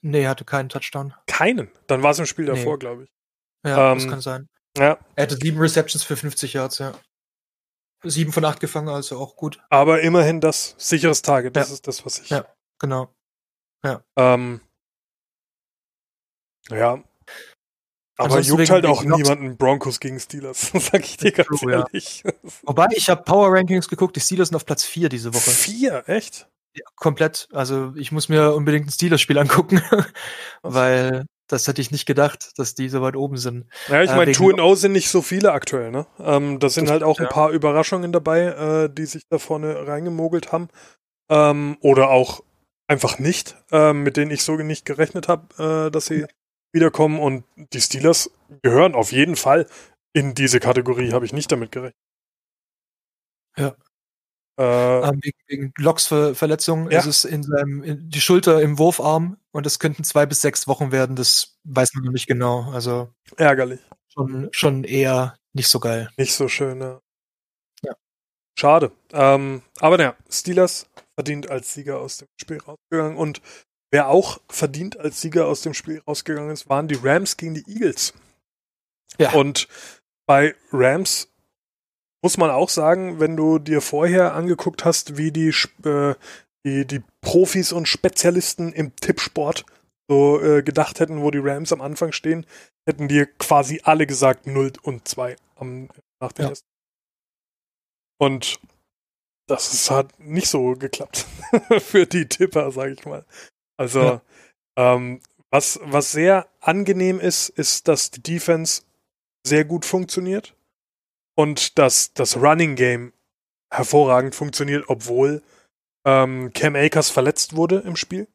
[0.04, 1.14] Nee, er hatte keinen Touchdown.
[1.28, 1.70] keinen.
[1.88, 2.52] Dann war es im Spiel Nee.
[2.56, 3.10] davor, glaube ich.
[3.66, 4.48] Ja, Ähm, das kann sein.
[4.78, 6.94] Ja, Er hatte sieben Receptions für 50 Yards, ja.
[8.04, 9.60] Sieben von acht gefangen, also auch gut.
[9.70, 11.56] aber immerhin das sicheres Target.
[11.56, 11.74] Das Ja.
[11.76, 12.30] ist das, was ich.
[12.30, 12.46] Ja.
[12.80, 13.14] Genau.
[14.18, 14.62] Ähm,
[16.70, 17.04] ja.
[18.18, 22.24] Aber juckt halt auch niemanden Broncos gegen Steelers, sag ich dir ganz True, ehrlich.
[22.24, 22.32] Ja.
[22.64, 25.50] Wobei, ich habe Power Rankings geguckt, die Steelers sind auf Platz 4 diese Woche.
[25.50, 26.48] Vier, echt?
[26.74, 27.48] Ja, komplett.
[27.52, 29.82] Also ich muss mir unbedingt ein Steelers-Spiel angucken,
[30.62, 33.66] weil das hätte ich nicht gedacht, dass die so weit oben sind.
[33.90, 36.08] Ja, ich äh, meine, 2-0 sind nicht so viele aktuell, ne?
[36.20, 40.54] Ähm, da sind halt auch ein paar Überraschungen dabei, äh, die sich da vorne reingemogelt
[40.54, 40.70] haben.
[41.30, 42.42] Ähm, oder auch
[42.88, 46.26] einfach nicht, äh, mit denen ich so nicht gerechnet habe, äh, dass sie
[46.74, 47.20] wiederkommen.
[47.20, 49.68] Und die Steelers gehören auf jeden Fall
[50.14, 52.00] in diese Kategorie, habe ich nicht damit gerechnet.
[53.58, 53.76] Ja.
[54.62, 57.00] Äh, ähm, wegen, wegen Locks Verletzung ja.
[57.00, 60.68] ist es in seinem in die Schulter im Wurfarm und es könnten zwei bis sechs
[60.68, 61.16] Wochen werden.
[61.16, 62.70] Das weiß man noch nicht genau.
[62.72, 63.80] Also ärgerlich.
[64.14, 66.12] Schon, schon eher nicht so geil.
[66.16, 67.02] Nicht so schön, ja.
[67.84, 67.96] ja.
[68.56, 68.92] Schade.
[69.14, 73.42] Ähm, aber naja, Steelers verdient als Sieger aus dem Spiel rausgegangen und
[73.90, 77.68] wer auch verdient als Sieger aus dem Spiel rausgegangen ist, waren die Rams gegen die
[77.68, 78.14] Eagles.
[79.18, 79.32] Ja.
[79.32, 79.68] Und
[80.28, 81.31] bei Rams
[82.22, 86.16] muss man auch sagen, wenn du dir vorher angeguckt hast, wie die, äh,
[86.66, 89.66] die, die Profis und Spezialisten im Tippsport
[90.08, 92.46] so äh, gedacht hätten, wo die Rams am Anfang stehen,
[92.86, 96.50] hätten dir quasi alle gesagt 0 und 2 am, nach dem ja.
[96.50, 96.68] ersten.
[98.20, 98.60] Und
[99.48, 101.26] das ist, hat nicht so geklappt
[101.80, 103.26] für die Tipper, sag ich mal.
[103.78, 104.22] Also, ja.
[104.78, 108.84] ähm, was, was sehr angenehm ist, ist, dass die Defense
[109.46, 110.56] sehr gut funktioniert
[111.42, 113.14] und dass das Running Game
[113.74, 115.42] hervorragend funktioniert, obwohl
[116.06, 118.28] ähm, Cam Akers verletzt wurde im Spiel.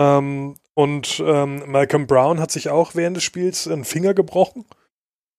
[0.00, 4.64] Ähm, und ähm, Malcolm Brown hat sich auch während des Spiels einen Finger gebrochen.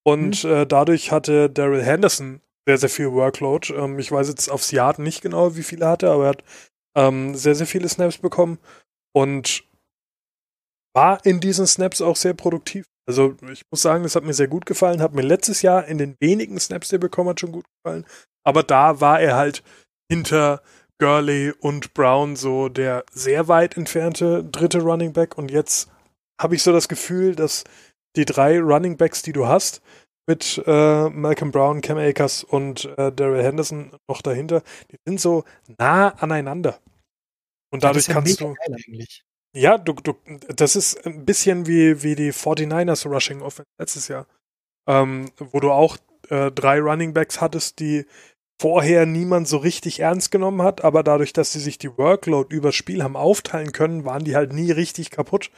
[0.05, 0.49] Und mhm.
[0.49, 3.73] äh, dadurch hatte Daryl Henderson sehr, sehr viel Workload.
[3.73, 6.43] Ähm, ich weiß jetzt aufs Yard nicht genau, wie viele er hatte, aber er hat
[6.95, 8.57] ähm, sehr, sehr viele Snaps bekommen
[9.13, 9.65] und
[10.95, 12.85] war in diesen Snaps auch sehr produktiv.
[13.09, 15.01] Also ich muss sagen, das hat mir sehr gut gefallen.
[15.01, 18.05] Hat mir letztes Jahr in den wenigen Snaps, die er bekommen hat, schon gut gefallen.
[18.43, 19.63] Aber da war er halt
[20.11, 20.61] hinter
[20.99, 25.39] Gurley und Brown so der sehr weit entfernte dritte Running Back.
[25.39, 25.89] Und jetzt
[26.39, 27.63] habe ich so das Gefühl, dass
[28.15, 29.81] die drei Running Backs, die du hast,
[30.27, 35.45] mit äh, Malcolm Brown, Cam Akers und äh, Daryl Henderson noch dahinter, die sind so
[35.79, 36.79] nah aneinander.
[37.71, 38.53] Und dadurch ja kannst du.
[39.55, 40.13] Ja, du, du,
[40.47, 44.27] das ist ein bisschen wie, wie die 49ers Rushing Offense letztes Jahr.
[44.87, 45.97] Ähm, wo du auch
[46.29, 48.05] äh, drei Running Backs hattest, die
[48.61, 52.75] vorher niemand so richtig ernst genommen hat, aber dadurch, dass sie sich die Workload übers
[52.75, 55.49] Spiel haben aufteilen können, waren die halt nie richtig kaputt,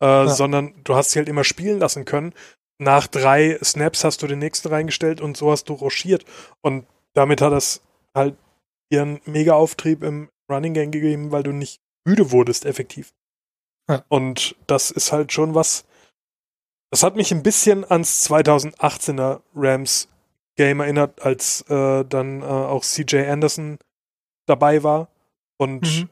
[0.00, 0.28] äh, ja.
[0.28, 2.32] sondern du hast sie halt immer spielen lassen können.
[2.78, 6.24] Nach drei Snaps hast du den nächsten reingestellt und so hast du rochiert.
[6.62, 7.82] Und damit hat das
[8.14, 8.36] halt
[8.90, 13.12] ihren Mega-Auftrieb im Running Game gegeben, weil du nicht müde wurdest, effektiv.
[13.88, 14.04] Ja.
[14.08, 15.84] Und das ist halt schon was.
[16.90, 20.08] Das hat mich ein bisschen ans 2018er Rams
[20.56, 23.78] Game erinnert, als äh, dann äh, auch CJ Anderson
[24.46, 25.08] dabei war
[25.58, 26.08] und mhm.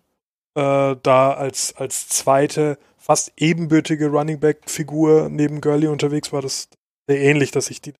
[0.54, 6.42] äh, da als, als zweite, fast ebenbürtige Running Back Figur neben Gurley unterwegs war.
[6.42, 6.68] Das
[7.08, 7.94] sehr ähnlich, dass ich die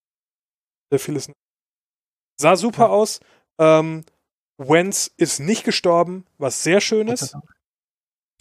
[0.91, 1.31] sehr vieles
[2.41, 2.89] sah super ja.
[2.89, 3.21] aus.
[3.59, 4.05] Ähm,
[4.59, 7.37] Wentz ist nicht gestorben, was sehr schön ist.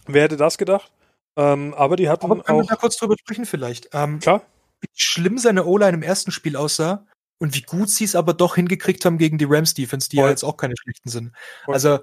[0.06, 0.92] Wer hätte das gedacht?
[1.36, 2.64] Ähm, aber die hatten aber können auch.
[2.64, 3.88] wir da kurz drüber sprechen vielleicht?
[3.92, 4.42] Ähm, Klar.
[4.80, 7.06] Wie schlimm seine O-Line im ersten Spiel aussah
[7.38, 10.26] und wie gut sie es aber doch hingekriegt haben gegen die Rams Defense, die Voll.
[10.26, 11.32] ja jetzt auch keine schlechten sind.
[11.64, 11.74] Voll.
[11.74, 11.98] Also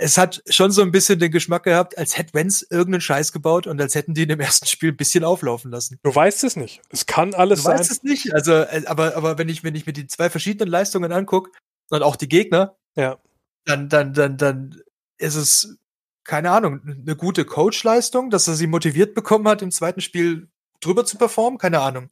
[0.00, 3.66] es hat schon so ein bisschen den Geschmack gehabt, als hätte Wenz irgendeinen Scheiß gebaut
[3.66, 5.98] und als hätten die in dem ersten Spiel ein bisschen auflaufen lassen.
[6.02, 6.80] Du weißt es nicht.
[6.90, 7.76] Es kann alles du sein.
[7.76, 8.32] Du weißt es nicht.
[8.32, 11.50] Also, äh, aber, aber wenn ich, wenn ich mir die zwei verschiedenen Leistungen angucke
[11.90, 13.18] und auch die Gegner, ja.
[13.64, 14.80] dann, dann, dann, dann
[15.18, 15.78] ist es
[16.28, 20.48] keine Ahnung, eine gute Coach-Leistung, dass er sie motiviert bekommen hat, im zweiten Spiel
[20.80, 22.10] drüber zu performen, keine Ahnung.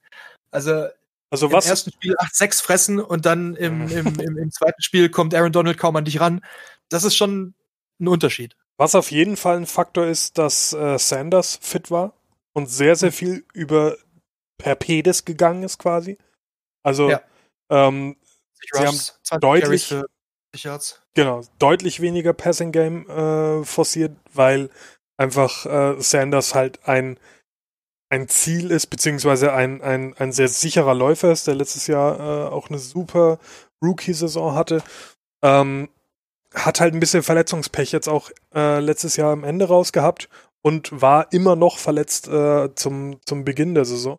[0.51, 0.87] Also,
[1.29, 1.67] also was?
[1.67, 5.53] im ersten Spiel 8-6 fressen und dann im, im, im, im, zweiten Spiel kommt Aaron
[5.53, 6.41] Donald kaum an dich ran.
[6.89, 7.55] Das ist schon
[8.01, 8.57] ein Unterschied.
[8.79, 12.15] Was auf jeden Fall ein Faktor ist, dass äh, Sanders fit war
[12.55, 13.99] und sehr, sehr viel über
[14.57, 16.17] per Pedis gegangen ist quasi.
[16.83, 17.21] Also ja.
[17.69, 18.17] ähm,
[18.73, 18.99] sie haben
[19.41, 19.95] deutlich
[20.65, 21.03] Yards.
[21.15, 24.71] Genau, deutlich weniger Passing Game äh, forciert, weil
[25.17, 27.19] einfach äh, Sanders halt ein,
[28.11, 32.49] ein Ziel ist, beziehungsweise ein, ein, ein sehr sicherer Läufer ist, der letztes Jahr äh,
[32.49, 33.39] auch eine super
[33.83, 34.83] Rookie-Saison hatte.
[35.43, 35.89] Ähm,
[36.55, 40.29] hat halt ein bisschen Verletzungspech jetzt auch äh, letztes Jahr am Ende raus gehabt
[40.63, 44.17] und war immer noch verletzt äh, zum, zum Beginn der Saison.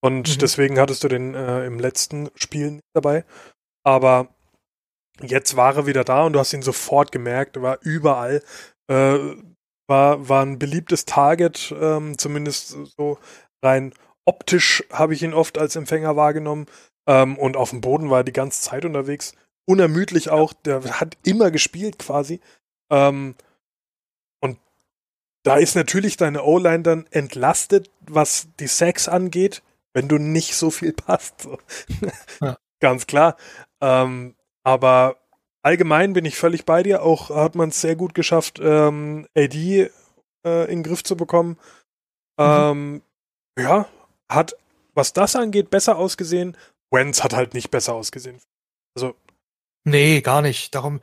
[0.00, 0.38] Und mhm.
[0.38, 3.24] deswegen hattest du den äh, im letzten Spiel nicht dabei.
[3.84, 4.28] Aber
[5.20, 8.42] Jetzt war er wieder da und du hast ihn sofort gemerkt, er war überall,
[8.88, 9.18] äh,
[9.86, 13.18] war, war ein beliebtes Target, ähm, zumindest so
[13.62, 13.92] rein
[14.24, 16.66] optisch habe ich ihn oft als Empfänger wahrgenommen.
[17.06, 19.34] Ähm, und auf dem Boden war er die ganze Zeit unterwegs.
[19.66, 20.52] Unermüdlich auch.
[20.52, 22.40] Der hat immer gespielt quasi.
[22.90, 23.34] Ähm,
[24.40, 24.58] und
[25.42, 30.70] da ist natürlich deine O-Line dann entlastet, was die Sex angeht, wenn du nicht so
[30.70, 31.42] viel passt.
[31.42, 31.58] So.
[32.40, 32.56] Ja.
[32.80, 33.36] Ganz klar.
[33.80, 35.16] Ähm, aber
[35.62, 37.02] allgemein bin ich völlig bei dir.
[37.02, 39.90] Auch hat man es sehr gut geschafft, ähm, AD
[40.44, 41.58] äh, in den Griff zu bekommen.
[42.38, 42.44] Mhm.
[42.44, 43.02] Ähm,
[43.58, 43.88] ja,
[44.30, 44.56] hat,
[44.94, 46.56] was das angeht, besser ausgesehen.
[46.90, 48.40] Wenz hat halt nicht besser ausgesehen.
[48.96, 49.14] Also.
[49.84, 50.74] Nee, gar nicht.
[50.74, 51.00] Darum,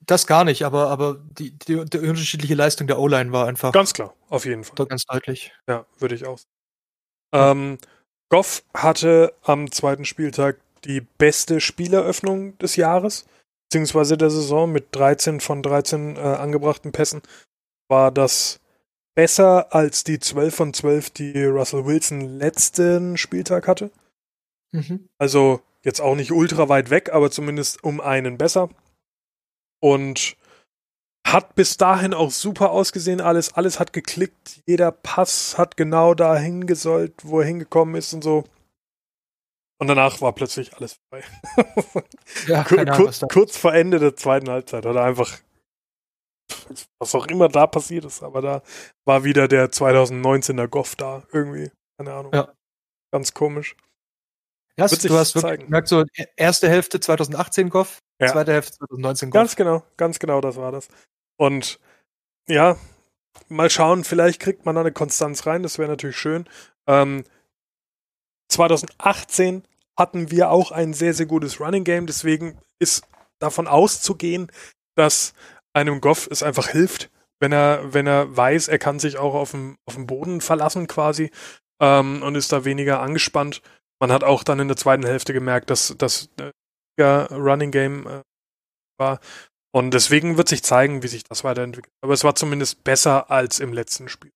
[0.00, 3.72] das gar nicht, aber, aber die, die, die unterschiedliche Leistung der O-Line war einfach.
[3.72, 4.86] Ganz klar, auf jeden Fall.
[4.86, 5.52] Ganz deutlich.
[5.68, 6.40] Ja, würde ich auch.
[7.32, 7.78] Ähm,
[8.28, 13.26] Goff hatte am zweiten Spieltag die beste Spieleröffnung des Jahres,
[13.68, 17.22] beziehungsweise der Saison mit 13 von 13 äh, angebrachten Pässen.
[17.88, 18.60] War das
[19.14, 23.90] besser als die 12 von 12, die Russell Wilson letzten Spieltag hatte?
[24.72, 25.08] Mhm.
[25.18, 28.70] Also jetzt auch nicht ultra weit weg, aber zumindest um einen besser.
[29.82, 30.36] Und
[31.26, 36.66] hat bis dahin auch super ausgesehen, alles, alles hat geklickt, jeder Pass hat genau dahin
[36.66, 38.44] gesollt, wo er hingekommen ist und so.
[39.80, 41.24] Und danach war plötzlich alles vorbei.
[42.46, 45.38] Ja, Kur kurz, kurz vor Ende der zweiten Halbzeit hat er einfach,
[46.98, 48.62] was auch immer da passiert ist, aber da
[49.06, 51.70] war wieder der 2019er Goff da irgendwie.
[51.98, 52.32] Keine Ahnung.
[52.34, 52.52] Ja.
[53.10, 53.74] Ganz komisch.
[54.76, 56.04] Ja, du hast wirklich gemerkt, so
[56.36, 58.28] erste Hälfte 2018 Goff, ja.
[58.28, 59.40] zweite Hälfte 2019 Goff.
[59.40, 60.88] Ganz genau, ganz genau, das war das.
[61.38, 61.80] Und
[62.48, 62.76] ja,
[63.48, 66.46] mal schauen, vielleicht kriegt man da eine Konstanz rein, das wäre natürlich schön.
[66.86, 67.24] Ähm,
[68.50, 69.64] 2018
[69.98, 72.06] hatten wir auch ein sehr, sehr gutes Running Game.
[72.06, 73.04] Deswegen ist
[73.38, 74.50] davon auszugehen,
[74.96, 75.34] dass
[75.72, 79.52] einem Goff es einfach hilft, wenn er, wenn er weiß, er kann sich auch auf
[79.52, 81.30] dem, auf dem Boden verlassen quasi
[81.80, 83.62] ähm, und ist da weniger angespannt.
[84.00, 88.22] Man hat auch dann in der zweiten Hälfte gemerkt, dass das äh, Running Game äh,
[88.98, 89.20] war.
[89.72, 91.92] Und deswegen wird sich zeigen, wie sich das weiterentwickelt.
[92.02, 94.32] Aber es war zumindest besser als im letzten Spiel.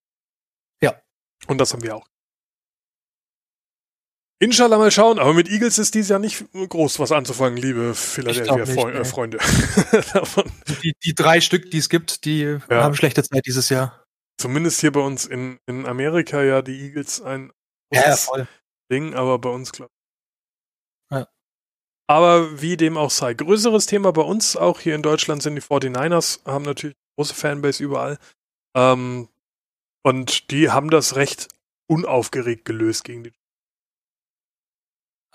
[0.83, 0.95] Ja.
[1.49, 2.07] Und das haben wir auch.
[4.41, 9.39] Inshallah mal schauen, aber mit Eagles ist dieses Jahr nicht groß was anzufangen, liebe Philadelphia-Freunde.
[9.39, 10.03] Äh,
[10.83, 12.61] die, die, drei Stück, die es gibt, die ja.
[12.71, 14.05] haben schlechte Zeit dieses Jahr.
[14.37, 17.53] Zumindest hier bei uns in, in Amerika ja die Eagles ein
[17.93, 18.17] ja.
[18.91, 19.93] Ding, aber bei uns glaube
[21.13, 21.29] ja.
[22.09, 23.35] Aber wie dem auch sei.
[23.35, 27.83] Größeres Thema bei uns, auch hier in Deutschland, sind die 49ers, haben natürlich große Fanbase
[27.83, 28.19] überall.
[28.77, 29.29] Ähm,
[30.03, 31.49] und die haben das recht
[31.87, 33.33] unaufgeregt gelöst gegen die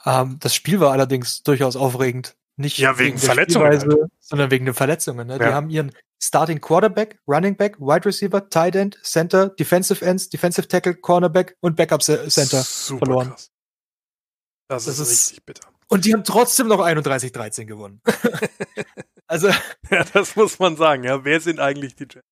[0.05, 2.35] ähm, das Spiel war allerdings durchaus aufregend.
[2.55, 3.85] Nicht ja, wegen, wegen Verletzungen, halt.
[4.19, 5.27] sondern wegen den Verletzungen.
[5.27, 5.37] Ne?
[5.37, 5.47] Ja.
[5.47, 10.67] Die haben ihren Starting Quarterback, Running Back, Wide Receiver, Tight End, Center, Defensive Ends, Defensive
[10.67, 13.29] Tackle, Cornerback und Backup Center Super verloren.
[13.29, 13.51] Krass.
[14.67, 15.69] Das, das ist, richtig bitter.
[15.87, 18.01] Und die haben trotzdem noch 31-13 gewonnen.
[19.27, 19.49] also.
[19.89, 21.03] Ja, das muss man sagen.
[21.03, 22.27] Ja, wer sind eigentlich die Jets?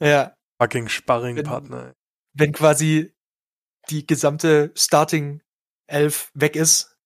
[0.00, 0.34] Ja.
[0.60, 1.94] Fucking Sparringpartner.
[2.32, 3.12] Wenn, wenn quasi
[3.90, 5.42] die gesamte Starting
[5.86, 6.96] elf weg ist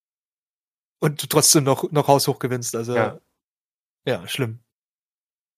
[0.99, 2.75] und du trotzdem noch, noch haushoch gewinnst.
[2.75, 3.19] Also ja,
[4.05, 4.59] ja schlimm.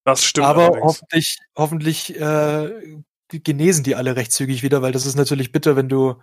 [0.05, 0.47] Das stimmt.
[0.47, 0.83] Aber allerdings.
[0.83, 5.89] hoffentlich, hoffentlich äh, genesen die alle recht zügig wieder, weil das ist natürlich bitter, wenn
[5.89, 6.21] du,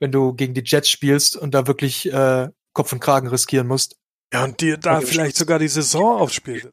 [0.00, 3.96] wenn du gegen die Jets spielst und da wirklich äh, Kopf und Kragen riskieren musst.
[4.32, 6.70] Ja, und dir da und vielleicht sogar die Saison aufs Spiel.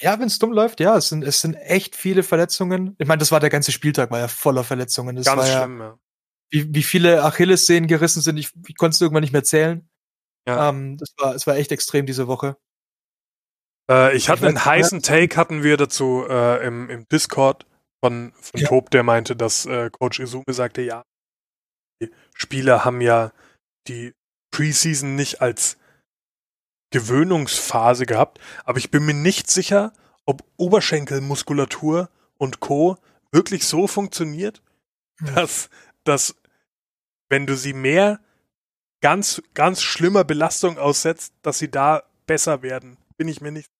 [0.00, 2.94] Ja, wenn es dumm läuft, ja, es sind, es sind echt viele Verletzungen.
[2.98, 5.16] Ich meine, das war der ganze Spieltag, war ja voller Verletzungen.
[5.16, 5.98] Das Ganz war schlimm, ja, ja
[6.50, 8.36] wie, wie viele Achillessehnen gerissen sind.
[8.36, 9.88] Ich, ich konnte es irgendwann nicht mehr zählen.
[10.46, 10.68] Ja.
[10.68, 12.56] Ähm, das war, es war echt extrem diese Woche.
[13.90, 17.66] Äh, ich hatte einen heißen Take hatten wir dazu äh, im, im Discord
[18.02, 18.68] von, von ja.
[18.68, 21.02] Tob, der meinte, dass äh, Coach Izume sagte, ja,
[22.00, 23.32] die Spieler haben ja
[23.88, 24.12] die
[24.50, 25.78] Preseason nicht als
[26.92, 29.92] Gewöhnungsphase gehabt, aber ich bin mir nicht sicher,
[30.24, 32.96] ob Oberschenkelmuskulatur und Co.
[33.32, 34.62] wirklich so funktioniert,
[35.18, 35.34] hm.
[35.34, 35.68] dass,
[36.08, 36.36] dass
[37.28, 38.20] wenn du sie mehr
[39.00, 42.96] ganz, ganz schlimmer Belastung aussetzt, dass sie da besser werden.
[43.16, 43.70] Bin ich mir nicht.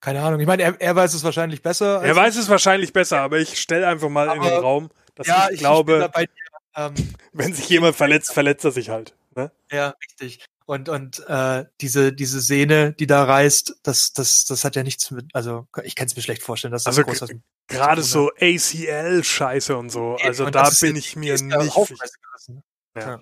[0.00, 0.40] Keine Ahnung.
[0.40, 2.02] Ich meine, er, er weiß es wahrscheinlich besser.
[2.02, 5.26] Er weiß es wahrscheinlich besser, aber ich stelle einfach mal aber, in den Raum, dass
[5.26, 6.28] ja, ich, ich glaube, ich
[6.76, 6.94] ähm,
[7.32, 9.14] wenn sich jemand verletzt, verletzt er sich halt.
[9.34, 9.50] Ne?
[9.70, 10.44] Ja, richtig.
[10.70, 15.10] Und, und äh, diese, diese Sehne, die da reißt, das, das, das hat ja nichts
[15.10, 17.28] mit, also ich kann es mir schlecht vorstellen, dass das also groß
[17.66, 20.14] Gerade so ACL-Scheiße und so.
[20.22, 21.44] Also und da bin ich mir nicht.
[21.50, 22.62] Ne?
[22.94, 23.00] Ja.
[23.00, 23.20] ja.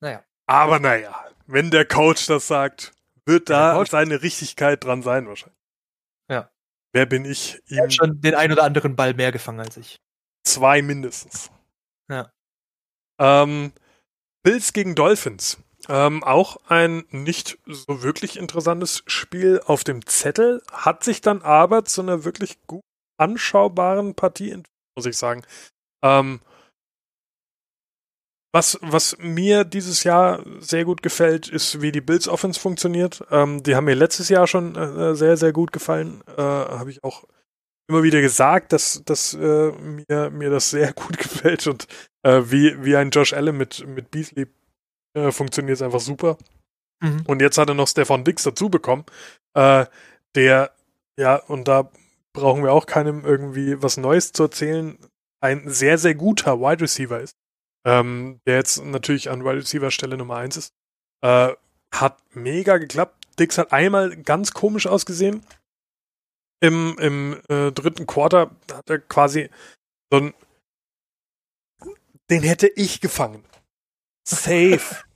[0.00, 0.24] Naja.
[0.44, 2.92] Aber naja, wenn der Coach das sagt,
[3.24, 5.58] wird da seine Richtigkeit dran sein wahrscheinlich.
[6.28, 6.50] Ja.
[6.92, 7.62] Wer bin ich?
[7.68, 10.02] Er hat schon den ein oder anderen Ball mehr gefangen als ich.
[10.44, 11.50] Zwei mindestens.
[12.10, 12.30] Ja.
[13.18, 13.72] Ähm,
[14.42, 15.56] Bills gegen Dolphins.
[15.88, 21.84] Ähm, auch ein nicht so wirklich interessantes Spiel auf dem Zettel, hat sich dann aber
[21.84, 22.82] zu einer wirklich gut
[23.16, 25.42] anschaubaren Partie entwickelt, muss ich sagen.
[26.02, 26.40] Ähm,
[28.52, 33.22] was, was mir dieses Jahr sehr gut gefällt, ist, wie die Bills Offense funktioniert.
[33.30, 36.22] Ähm, die haben mir letztes Jahr schon äh, sehr, sehr gut gefallen.
[36.36, 37.24] Äh, Habe ich auch
[37.88, 41.86] immer wieder gesagt, dass, dass äh, mir, mir das sehr gut gefällt und
[42.22, 44.46] äh, wie, wie ein Josh Allen mit, mit Beasley
[45.18, 46.38] äh, funktioniert es einfach super.
[47.00, 47.24] Mhm.
[47.26, 49.04] Und jetzt hat er noch Stefan Dix dazu bekommen,
[49.54, 49.86] äh,
[50.34, 50.72] der,
[51.18, 51.90] ja, und da
[52.32, 54.98] brauchen wir auch keinem irgendwie was Neues zu erzählen,
[55.40, 57.34] ein sehr, sehr guter Wide Receiver ist
[57.88, 60.74] ähm, der jetzt natürlich an Wide Receiver Stelle Nummer 1 ist.
[61.22, 61.54] Äh,
[61.94, 63.16] hat mega geklappt.
[63.38, 65.42] Dix hat einmal ganz komisch ausgesehen.
[66.60, 69.48] Im, im äh, dritten Quarter hat er quasi
[70.12, 70.34] so ein.
[72.30, 73.42] Den hätte ich gefangen.
[74.26, 74.80] Safe.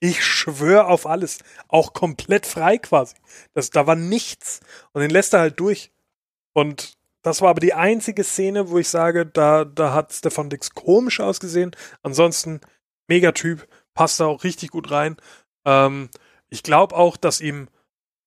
[0.00, 1.38] ich schwöre auf alles.
[1.68, 3.14] Auch komplett frei quasi.
[3.52, 4.60] Das, da war nichts.
[4.92, 5.92] Und den lässt er halt durch.
[6.52, 10.70] Und das war aber die einzige Szene, wo ich sage, da, da hat Stefan Dix
[10.70, 11.72] komisch ausgesehen.
[12.02, 12.60] Ansonsten
[13.08, 15.16] mega Typ, passt da auch richtig gut rein.
[15.66, 16.08] Ähm,
[16.48, 17.68] ich glaube auch, dass ihm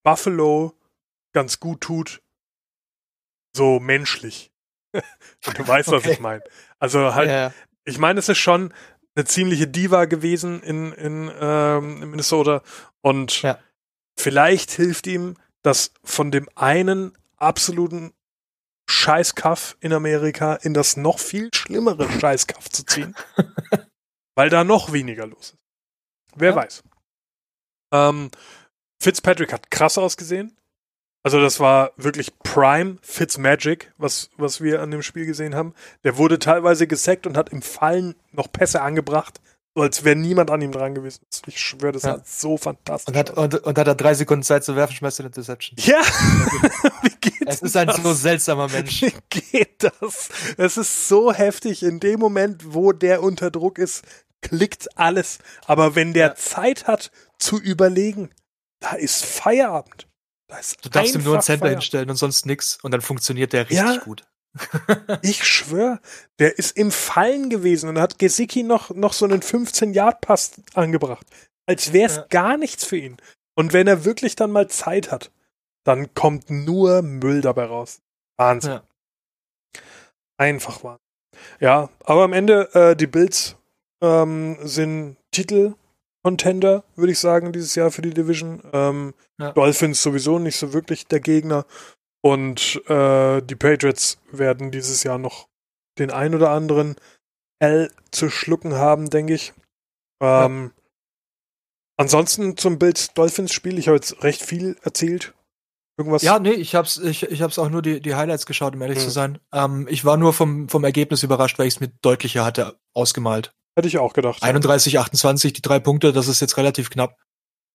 [0.04, 0.78] Buffalo
[1.34, 2.22] ganz gut tut,
[3.56, 4.52] so menschlich.
[4.94, 5.98] du weißt, okay.
[5.98, 6.44] was ich meine.
[6.78, 7.54] Also halt, yeah.
[7.86, 8.74] ich meine, es ist schon
[9.16, 12.62] eine ziemliche Diva gewesen in, in, ähm, in Minnesota
[13.02, 13.60] und ja.
[14.18, 18.14] vielleicht hilft ihm, das von dem einen absoluten
[18.90, 23.16] Scheißkaff in Amerika in das noch viel schlimmere Scheißkaff zu ziehen.
[24.36, 25.58] weil da noch weniger los ist.
[26.36, 26.56] Wer ja.
[26.56, 26.84] weiß.
[27.92, 28.32] Ähm,
[29.00, 30.58] Fitzpatrick hat krass ausgesehen.
[31.24, 35.74] Also das war wirklich Prime Fitzmagic, was, was wir an dem Spiel gesehen haben.
[36.04, 39.40] Der wurde teilweise gesackt und hat im Fallen noch Pässe angebracht,
[39.76, 41.26] so als wäre niemand an ihm dran gewesen.
[41.48, 42.12] Ich schwöre, das ja.
[42.12, 43.12] war so fantastisch.
[43.12, 45.78] Und hat, und, und hat er drei Sekunden Zeit zu werfen, schmeißt er eine Interception.
[45.80, 46.02] Ja!
[47.02, 49.02] Wie geht es ist ein so seltsamer Mensch.
[49.02, 50.30] Wie geht das?
[50.58, 51.84] Es ist so heftig.
[51.84, 54.04] In dem Moment, wo der unter Druck ist,
[54.42, 55.40] klickt alles.
[55.66, 56.36] Aber wenn der ja.
[56.36, 58.30] Zeit hat zu überlegen,
[58.80, 60.08] da ist Feierabend.
[60.82, 63.78] Du darfst ihm nur einen Center hinstellen und sonst nix und dann funktioniert der richtig
[63.78, 64.24] ja, gut.
[65.22, 66.00] ich schwöre,
[66.40, 71.26] der ist im Fallen gewesen und hat Gesicki noch, noch so einen 15-Yard-Pass angebracht.
[71.66, 72.26] Als wäre es ja.
[72.30, 73.18] gar nichts für ihn.
[73.56, 75.32] Und wenn er wirklich dann mal Zeit hat,
[75.84, 78.02] dann kommt nur Müll dabei raus.
[78.38, 78.72] Wahnsinn.
[78.72, 78.84] Ja.
[80.38, 81.00] Einfach Wahnsinn.
[81.60, 83.56] Ja, aber am Ende, äh, die Bills
[84.02, 85.18] ähm, sind
[86.24, 88.62] Titel-Contender, würde ich sagen, dieses Jahr für die Division.
[88.72, 89.52] Ähm, ja.
[89.52, 91.66] Dolphins sowieso nicht so wirklich der Gegner.
[92.22, 95.48] Und äh, die Patriots werden dieses Jahr noch
[96.00, 96.96] den ein oder anderen
[97.60, 99.54] L zu schlucken haben, denke ich.
[100.22, 100.84] Ähm, ja.
[101.98, 105.34] Ansonsten zum Bild Dolphins Spiel, ich habe jetzt recht viel erzählt.
[105.98, 106.24] Irgendwas?
[106.24, 108.98] Ja, nee, ich hab's, ich, ich hab's auch nur die, die Highlights geschaut, um ehrlich
[108.98, 109.04] hm.
[109.04, 109.40] zu sein.
[109.52, 113.54] Ähm, ich war nur vom, vom Ergebnis überrascht, weil ich es mir deutlicher hatte ausgemalt.
[113.76, 114.44] Hätte ich auch gedacht.
[114.44, 117.18] 31, 28, die drei Punkte, das ist jetzt relativ knapp.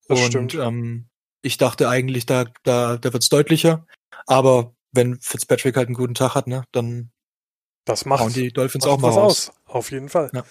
[0.06, 0.54] Das Und, stimmt.
[0.54, 1.08] Ähm,
[1.42, 3.86] ich dachte eigentlich, da, da, da wird's deutlicher.
[4.26, 7.10] Aber wenn Fitzpatrick halt einen guten Tag hat, ne, dann
[7.84, 9.52] das macht hauen die Dolphins auch mal aus.
[9.64, 10.30] Auf jeden Fall.
[10.34, 10.44] Ja.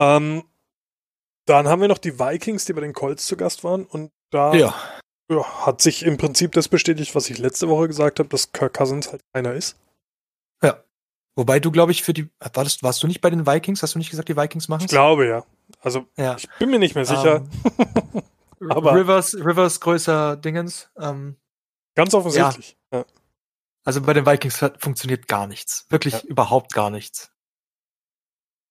[0.00, 0.44] Ähm,
[1.46, 3.84] dann haben wir noch die Vikings, die bei den Colts zu Gast waren.
[3.84, 4.74] Und da ja.
[5.30, 8.74] Ja, hat sich im Prinzip das bestätigt, was ich letzte Woche gesagt habe, dass Kirk
[8.74, 9.76] Cousins halt einer ist.
[11.36, 12.30] Wobei du, glaube ich, für die.
[12.52, 13.82] Warst, warst du nicht bei den Vikings?
[13.82, 15.44] Hast du nicht gesagt, die Vikings machen Ich glaube, ja.
[15.80, 16.36] Also, ja.
[16.36, 17.40] ich bin mir nicht mehr sicher.
[17.40, 18.20] Um,
[18.60, 20.90] ähm, Aber Rivers, Rivers größer Dingens.
[20.98, 21.36] Ähm,
[21.94, 22.76] Ganz offensichtlich.
[22.92, 23.00] Ja.
[23.00, 23.04] ja.
[23.84, 25.86] Also bei den Vikings funktioniert gar nichts.
[25.90, 26.20] Wirklich ja.
[26.20, 27.30] überhaupt gar nichts.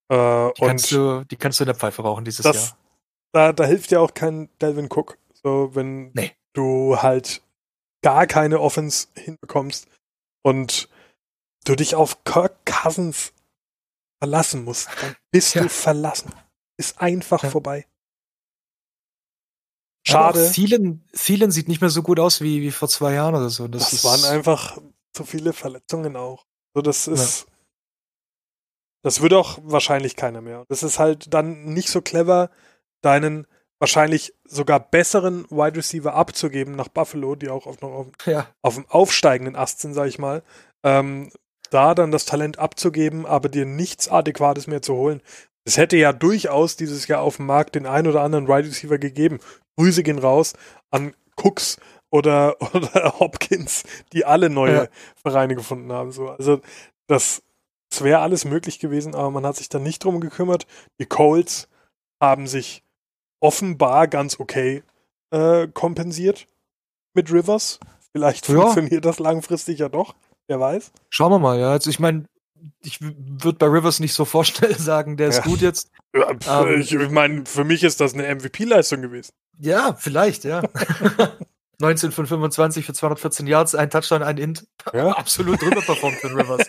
[0.09, 2.77] Äh, die, kannst du, die kannst du in der Pfeife rauchen dieses das, Jahr.
[3.31, 5.17] Da, da hilft ja auch kein Delvin Cook.
[5.33, 6.31] So, wenn nee.
[6.53, 7.41] du halt
[8.01, 9.87] gar keine Offense hinbekommst
[10.41, 10.89] und
[11.63, 13.33] du dich auf Kirk Cousins
[14.19, 15.63] verlassen musst, dann bist ja.
[15.63, 16.31] du verlassen.
[16.77, 17.49] Ist einfach ja.
[17.49, 17.85] vorbei.
[20.05, 20.51] Schade.
[20.51, 23.67] Thielen, Thielen sieht nicht mehr so gut aus wie, wie vor zwei Jahren oder so.
[23.67, 24.77] Das, das waren einfach
[25.13, 26.45] zu viele Verletzungen auch.
[26.73, 27.41] So, das ist.
[27.41, 27.47] Ja.
[29.03, 30.65] Das würde auch wahrscheinlich keiner mehr.
[30.69, 32.49] Das ist halt dann nicht so clever,
[33.01, 33.47] deinen
[33.79, 38.47] wahrscheinlich sogar besseren Wide Receiver abzugeben nach Buffalo, die auch auf, noch auf, ja.
[38.61, 40.41] auf dem aufsteigenden Ast sind, sag ich mal.
[40.83, 41.31] Ähm,
[41.73, 45.21] da dann das Talent abzugeben, aber dir nichts Adäquates mehr zu holen.
[45.65, 48.97] Es hätte ja durchaus dieses Jahr auf dem Markt den ein oder anderen Wide Receiver
[48.97, 49.39] gegeben.
[49.77, 50.53] Grüße gehen raus
[50.91, 51.77] an Cooks
[52.11, 54.87] oder, oder Hopkins, die alle neue ja.
[55.21, 56.11] Vereine gefunden haben.
[56.11, 56.29] So.
[56.29, 56.59] Also
[57.07, 57.41] das,
[57.89, 60.67] das wäre alles möglich gewesen, aber man hat sich dann nicht drum gekümmert.
[60.99, 61.69] Die Colts
[62.21, 62.83] haben sich
[63.39, 64.83] offenbar ganz okay
[65.31, 66.47] äh, kompensiert
[67.13, 67.79] mit Rivers.
[68.11, 68.61] Vielleicht Ja.
[68.61, 70.15] funktioniert das langfristig ja doch.
[70.47, 70.91] Wer weiß.
[71.09, 71.71] Schauen wir mal, ja.
[71.71, 72.25] Also ich meine,
[72.81, 75.43] ich würde bei Rivers nicht so vorschnell sagen, der ist Ja.
[75.43, 75.89] gut jetzt.
[76.15, 76.29] Ja,
[76.63, 76.81] Ähm.
[76.81, 79.33] ich meine, für mich ist das eine MVP-Leistung gewesen.
[79.59, 80.61] Ja, vielleicht, ja.
[81.79, 84.65] 19 von 25 für 214 Yards, ein Touchdown, ein Int.
[84.93, 85.09] Ja.
[85.17, 86.67] Absolut drüber performt für Rivers.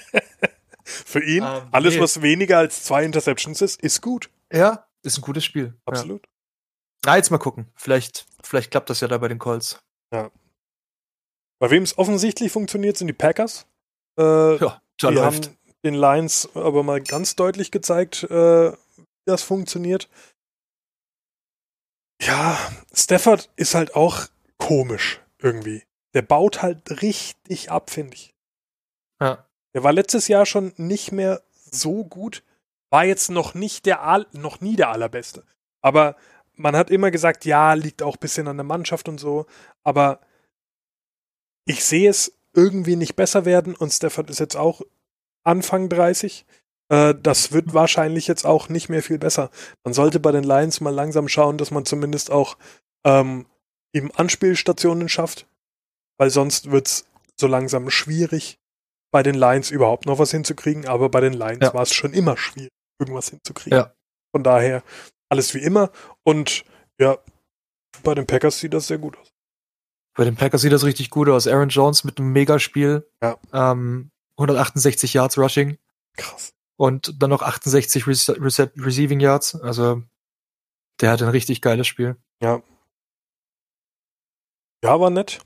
[0.84, 2.00] Für ihn, Ähm, alles, nee.
[2.00, 4.28] was weniger als zwei Interceptions ist, ist gut.
[4.52, 5.66] Ja, ist ein gutes Spiel.
[5.66, 5.72] Ja.
[5.86, 6.24] Absolut.
[7.04, 7.66] Na, jetzt mal gucken.
[7.74, 9.78] Vielleicht, vielleicht klappt das ja da bei den Colts.
[11.64, 13.66] Bei wem es offensichtlich funktioniert, sind die Packers.
[14.18, 15.46] Äh, Ja, die läuft.
[15.46, 18.76] haben den Lions aber mal ganz deutlich gezeigt, äh, wie
[19.24, 20.10] das funktioniert.
[22.20, 22.58] Ja,
[22.92, 24.26] Stafford ist halt auch
[24.58, 25.84] komisch irgendwie.
[26.12, 28.34] Der baut halt richtig ab, finde ich.
[29.22, 29.46] Ja.
[29.72, 32.42] Der war letztes Jahr schon nicht mehr so gut,
[32.90, 35.46] war jetzt noch nicht der All, noch nie der allerbeste.
[35.80, 36.14] Aber
[36.56, 39.46] man hat immer gesagt, ja, liegt auch ein bisschen an der Mannschaft und so.
[39.82, 40.20] Aber
[41.66, 44.82] ich sehe es irgendwie nicht besser werden und Stafford ist jetzt auch
[45.44, 46.44] Anfang 30.
[46.88, 49.50] Äh, das wird wahrscheinlich jetzt auch nicht mehr viel besser.
[49.82, 52.56] Man sollte bei den Lions mal langsam schauen, dass man zumindest auch
[53.04, 53.46] ähm,
[53.92, 55.46] ihm Anspielstationen schafft,
[56.18, 58.58] weil sonst wird es so langsam schwierig,
[59.10, 60.86] bei den Lions überhaupt noch was hinzukriegen.
[60.86, 61.74] Aber bei den Lions Ja.
[61.74, 63.78] war es schon immer schwierig, irgendwas hinzukriegen.
[63.78, 63.94] Ja.
[64.32, 64.82] Von daher
[65.28, 65.90] alles wie immer.
[66.24, 66.64] Und
[66.98, 67.18] ja,
[68.02, 69.28] bei den Packers sieht das sehr gut aus.
[70.14, 71.46] Bei den Packers sieht das richtig gut aus.
[71.46, 73.08] Aaron Jones mit einem Megaspiel.
[73.20, 73.36] Ja.
[73.52, 75.78] Ähm, 168 Yards Rushing
[76.16, 76.54] Krass.
[76.76, 79.54] und dann noch 68 Rece Rece Receiving Yards.
[79.60, 80.02] Also
[81.00, 82.16] der hat ein richtig geiles Spiel.
[84.84, 85.40] Ja, war nett.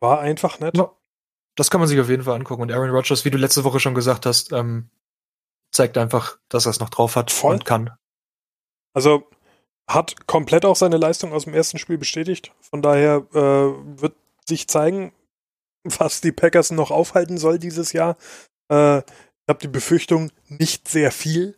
[0.00, 0.76] War einfach nett.
[0.76, 0.92] Ja.
[1.56, 2.62] Das kann man sich auf jeden Fall angucken.
[2.62, 4.90] Und Aaron Rodgers, wie du letzte Woche schon gesagt hast, ähm,
[5.70, 7.54] zeigt einfach, dass er es noch drauf hat Voll.
[7.54, 7.90] und kann.
[8.92, 9.28] Also
[9.88, 12.52] hat komplett auch seine Leistung aus dem ersten Spiel bestätigt.
[12.60, 14.14] Von daher äh, wird
[14.46, 15.12] sich zeigen,
[15.84, 18.16] was die Packers noch aufhalten soll dieses Jahr.
[18.70, 21.54] Äh, ich habe die Befürchtung, nicht sehr viel.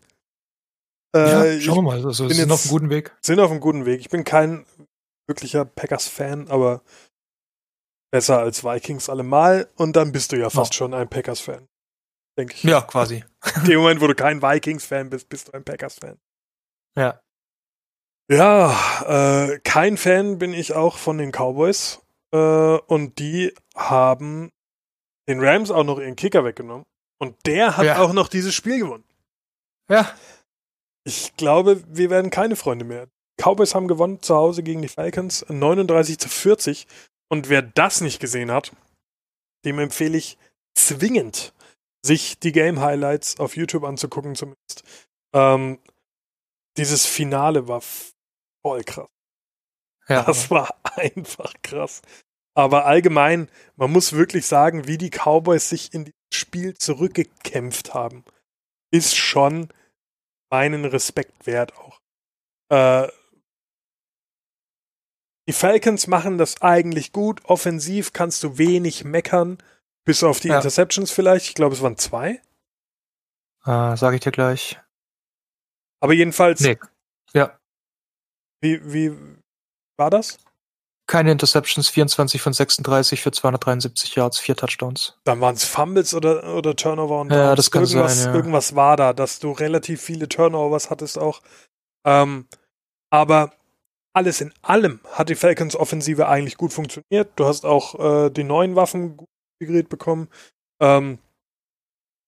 [1.14, 2.04] Äh, ja, schauen wir mal.
[2.04, 3.16] Also, sind auf einem guten Weg.
[3.20, 4.00] sind auf einem guten Weg.
[4.00, 4.66] Ich bin kein
[5.28, 6.82] wirklicher Packers-Fan, aber
[8.10, 9.68] besser als Vikings allemal.
[9.76, 11.68] Und dann bist du ja fast schon ein Packers-Fan.
[12.38, 12.64] Denke ich.
[12.64, 13.24] Ja, quasi.
[13.56, 16.18] In dem Moment, wo du kein Vikings-Fan bist, bist du ein Packers-Fan.
[16.96, 17.20] Ja.
[18.28, 22.00] Ja, äh, kein Fan bin ich auch von den Cowboys.
[22.32, 22.36] Äh,
[22.78, 24.50] und die haben
[25.28, 26.84] den Rams auch noch ihren Kicker weggenommen.
[27.18, 27.98] Und der hat Ja.
[28.02, 29.04] auch noch dieses Spiel gewonnen.
[29.88, 30.12] Ja.
[31.04, 33.08] Ich glaube, wir werden keine Freunde mehr.
[33.40, 36.86] Cowboys haben gewonnen zu Hause gegen die Falcons 39 zu 40.
[37.28, 38.72] Und wer das nicht gesehen hat,
[39.64, 40.36] dem empfehle ich
[40.76, 41.54] zwingend,
[42.04, 44.82] sich die Game Highlights auf YouTube anzugucken, zumindest.
[45.32, 45.78] Ähm,
[46.76, 47.82] dieses Finale war
[48.66, 49.08] voll krass.
[50.08, 50.24] Ja.
[50.24, 52.02] Das war einfach krass.
[52.54, 58.24] Aber allgemein, man muss wirklich sagen, wie die Cowboys sich in das Spiel zurückgekämpft haben,
[58.90, 59.68] ist schon
[60.50, 62.00] meinen Respekt wert auch.
[62.70, 63.08] Äh,
[65.48, 67.44] die Falcons machen das eigentlich gut.
[67.44, 69.58] Offensiv kannst du wenig meckern,
[70.04, 70.56] bis auf die Ja.
[70.56, 71.46] Interceptions vielleicht.
[71.46, 72.40] Ich glaube, es waren zwei.
[73.64, 74.76] äh, sag ich dir gleich.
[76.00, 76.78] Aber jedenfalls, Nee.
[77.32, 77.58] Ja.
[78.60, 79.12] Wie, wie
[79.96, 80.38] war das?
[81.08, 85.16] Keine Interceptions, 24 von 36 für 273 Yards, vier Touchdowns.
[85.24, 88.34] Dann waren es Fumbles oder, oder Turnover und Ja, das kann irgendwas, sein, ja.
[88.34, 91.42] irgendwas war da, dass du relativ viele Turnovers hattest auch.
[92.04, 92.48] Ähm,
[93.10, 93.52] aber
[94.16, 97.30] alles in allem hat die Falcons Offensive eigentlich gut funktioniert.
[97.36, 99.28] Du hast auch äh, die neuen Waffen gut
[99.60, 100.28] integriert bekommen.
[100.80, 101.18] Ähm,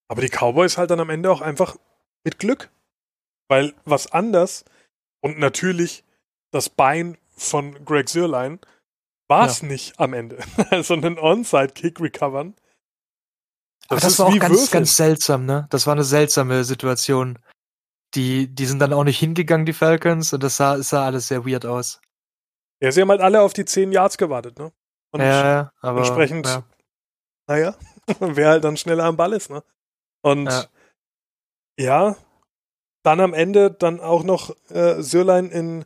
[0.08, 1.76] aber die Cowboys halt dann am Ende auch einfach
[2.24, 2.70] mit Glück.
[3.48, 4.64] Weil was anders
[5.20, 6.04] und natürlich
[6.50, 8.58] das Bein von Greg Sörlein
[9.28, 10.38] war es nicht am Ende.
[10.70, 12.54] Also einen Onside-Kick recovern.
[13.88, 14.70] Aber das ist war auch ganz, Würfeln.
[14.70, 15.66] ganz seltsam, ne?
[15.70, 17.38] Das war eine seltsame Situation.
[18.14, 21.44] Die, die sind dann auch nicht hingegangen, die Falcons, und das sah, sah alles sehr
[21.46, 22.00] weird aus.
[22.80, 24.72] Ja, sie haben halt alle auf die 10 Yards gewartet, ne?
[25.10, 26.00] Und ja, ja, aber.
[26.00, 26.64] entsprechend- Ja.
[27.46, 27.76] naja,
[28.20, 29.62] wer halt dann schneller am Ball ist, ne?
[30.22, 30.64] Und Ja.
[31.78, 32.16] ja,
[33.04, 35.84] dann am Ende dann auch noch äh, Sörlein in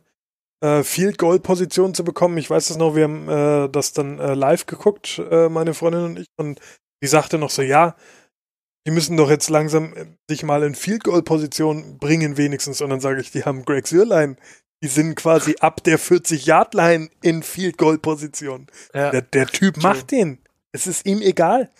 [0.63, 2.37] äh, Field Goal Position zu bekommen.
[2.37, 6.05] Ich weiß das noch, wir haben äh, das dann äh, live geguckt, äh, meine Freundin
[6.05, 6.59] und ich, und
[7.03, 7.95] die sagte noch so, ja,
[8.87, 12.81] die müssen doch jetzt langsam äh, sich mal in Field Goal Position bringen wenigstens.
[12.81, 14.37] Und dann sage ich, die haben Greg Sörlein.
[14.81, 18.67] Die sind quasi ab der 40-Yard-Line in Field Goal Position.
[18.93, 19.11] Ja.
[19.11, 20.39] Der, der Typ macht den.
[20.73, 21.71] Es ist ihm egal.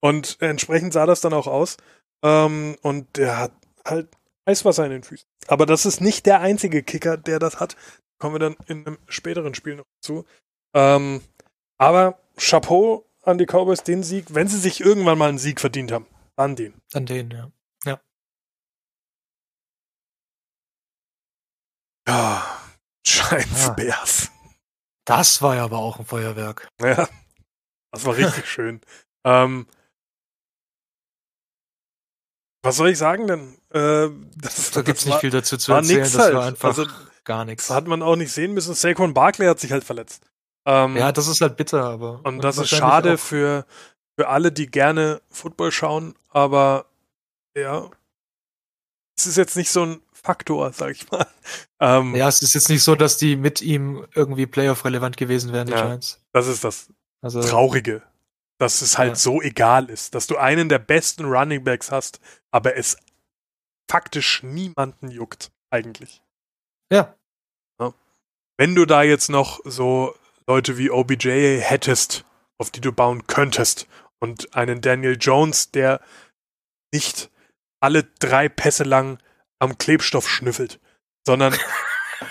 [0.00, 1.76] Und entsprechend sah das dann auch aus.
[2.24, 3.52] Ähm, und der hat
[3.84, 4.08] halt
[4.48, 5.28] Eiswasser in den Füßen.
[5.46, 7.76] Aber das ist nicht der einzige Kicker, der das hat.
[8.18, 10.24] Kommen wir dann in einem späteren Spiel noch zu.
[10.74, 11.20] Ähm,
[11.76, 14.34] aber Chapeau an die Cowboys, den Sieg.
[14.34, 16.80] Wenn sie sich irgendwann mal einen Sieg verdient haben, dann den.
[16.92, 17.52] Dann den, ja.
[17.84, 18.00] Ja.
[22.08, 22.60] Ja.
[23.04, 23.72] Giants ja.
[23.74, 24.30] Bears.
[25.04, 26.68] Das war ja aber auch ein Feuerwerk.
[26.80, 27.08] Ja.
[27.92, 28.80] Das war richtig schön.
[29.24, 29.66] Ähm,
[32.62, 33.57] was soll ich sagen denn?
[33.70, 36.00] Äh, das, da gibt es nicht viel dazu zu erzählen.
[36.00, 36.34] Das halt.
[36.34, 36.86] war einfach also,
[37.24, 37.70] gar nichts.
[37.70, 38.74] Hat man auch nicht sehen müssen.
[38.74, 40.22] Saquon Barkley hat sich halt verletzt.
[40.66, 42.20] Ähm, ja, das ist halt bitter, aber.
[42.24, 43.64] Und das ist schade für,
[44.18, 46.86] für alle, die gerne Football schauen, aber
[47.56, 47.90] ja,
[49.16, 51.26] es ist jetzt nicht so ein Faktor, sag ich mal.
[51.80, 55.68] Ähm, ja, es ist jetzt nicht so, dass die mit ihm irgendwie Playoff-relevant gewesen wären,
[55.68, 56.20] die ja, Giants.
[56.32, 56.92] Das ist das
[57.22, 58.02] also, Traurige.
[58.58, 59.14] Dass es halt ja.
[59.14, 62.18] so egal ist, dass du einen der besten Running Backs hast,
[62.50, 62.96] aber es
[63.88, 66.22] faktisch niemanden juckt, eigentlich.
[66.92, 67.14] Ja.
[67.80, 67.94] ja.
[68.56, 70.14] Wenn du da jetzt noch so
[70.46, 72.24] Leute wie OBJ hättest,
[72.58, 73.86] auf die du bauen könntest,
[74.20, 76.00] und einen Daniel Jones, der
[76.92, 77.30] nicht
[77.80, 79.18] alle drei Pässe lang
[79.58, 80.80] am Klebstoff schnüffelt,
[81.26, 81.54] sondern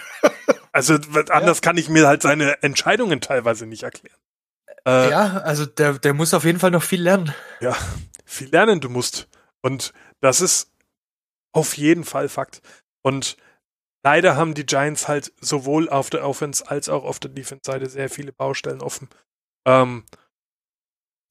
[0.72, 0.96] also
[1.30, 1.62] anders ja.
[1.62, 4.18] kann ich mir halt seine Entscheidungen teilweise nicht erklären.
[4.86, 7.34] Äh, ja, also der, der muss auf jeden Fall noch viel lernen.
[7.60, 7.76] Ja,
[8.26, 9.28] viel lernen du musst.
[9.62, 10.72] Und das ist
[11.58, 12.62] auf jeden Fall Fakt.
[13.04, 13.38] Und
[14.04, 18.10] leider haben die Giants halt sowohl auf der Offense als auch auf der Defense-Seite sehr
[18.10, 19.10] viele Baustellen offen.
[19.66, 20.06] Ähm,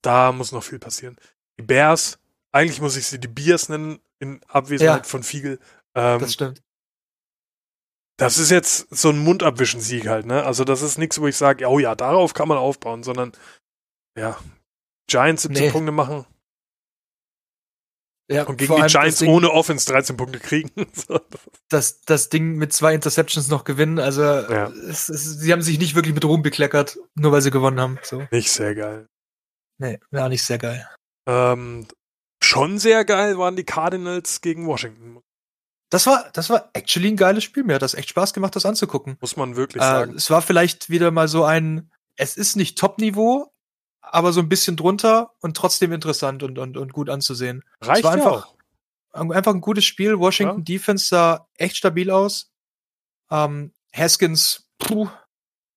[0.02, 1.16] da muss noch viel passieren.
[1.58, 2.18] Die Bears,
[2.52, 5.58] eigentlich muss ich sie die Bears nennen, in Abwesenheit ja, von Fiegel.
[5.94, 6.62] Ähm, das stimmt.
[8.18, 10.44] Das ist jetzt so ein Mundabwischen-Sieg halt, ne?
[10.44, 13.32] Also das ist nichts, wo ich sage, oh ja, darauf kann man aufbauen, sondern
[14.16, 14.38] ja,
[15.06, 15.70] Giants 17 nee.
[15.70, 16.24] Punkte machen.
[18.28, 20.70] Ja, und gegen die Giants Ding, ohne Offense 13 Punkte kriegen.
[21.68, 24.66] das, das Ding mit zwei Interceptions noch gewinnen, also ja.
[24.88, 27.98] es, es, sie haben sich nicht wirklich mit Ruhm bekleckert, nur weil sie gewonnen haben.
[28.02, 28.26] So.
[28.32, 29.06] Nicht sehr geil.
[29.78, 30.88] Nee, war nicht sehr geil.
[31.28, 31.86] Ähm,
[32.42, 35.20] schon sehr geil waren die Cardinals gegen Washington.
[35.90, 37.62] Das war, das war actually ein geiles Spiel.
[37.62, 39.18] Mir hat das echt Spaß gemacht, das anzugucken.
[39.20, 40.14] Muss man wirklich äh, sagen.
[40.16, 43.52] Es war vielleicht wieder mal so ein, es ist nicht Top-Niveau,
[44.12, 47.62] aber so ein bisschen drunter und trotzdem interessant und, und, und gut anzusehen.
[47.80, 48.54] Reicht es war einfach,
[49.12, 49.30] auch.
[49.30, 50.18] einfach ein gutes Spiel.
[50.18, 50.64] Washington ja.
[50.64, 52.52] Defense sah echt stabil aus.
[53.30, 55.08] Ähm, Haskins, puh,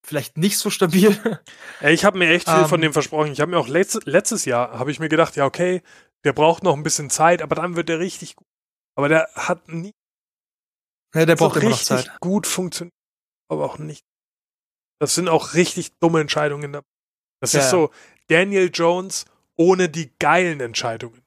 [0.03, 1.17] vielleicht nicht so stabil.
[1.81, 2.89] Ich habe mir echt viel um, von ähm.
[2.89, 3.31] dem versprochen.
[3.31, 5.81] Ich habe mir auch letzt, letztes Jahr habe ich mir gedacht, ja okay,
[6.25, 8.47] der braucht noch ein bisschen Zeit, aber dann wird er richtig gut.
[8.95, 9.93] Aber der hat nie
[11.15, 12.11] ja, der braucht so immer noch Zeit.
[12.19, 12.93] gut funktioniert,
[13.49, 14.05] aber auch nicht.
[14.99, 16.87] Das sind auch richtig dumme Entscheidungen dabei.
[17.41, 17.61] Das ja.
[17.61, 17.91] ist so
[18.29, 19.25] Daniel Jones
[19.55, 21.21] ohne die geilen Entscheidungen.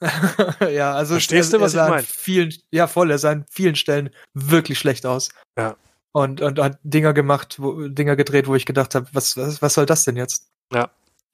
[0.60, 2.02] ja, also verstehst er, du, was ich meine?
[2.02, 3.10] Vielen, ja, voll.
[3.10, 5.30] Er sah an vielen Stellen wirklich schlecht aus.
[5.56, 5.76] Ja.
[6.12, 9.74] Und, und hat Dinger gemacht, wo, Dinger gedreht, wo ich gedacht habe, was, was, was
[9.74, 10.50] soll das denn jetzt?
[10.72, 10.90] Ja.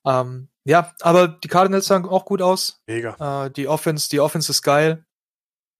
[0.06, 2.82] Ähm, ja, aber die Cardinals sahen auch gut aus.
[2.86, 3.46] Mega.
[3.46, 5.04] Äh, die Offense, die Offense ist geil.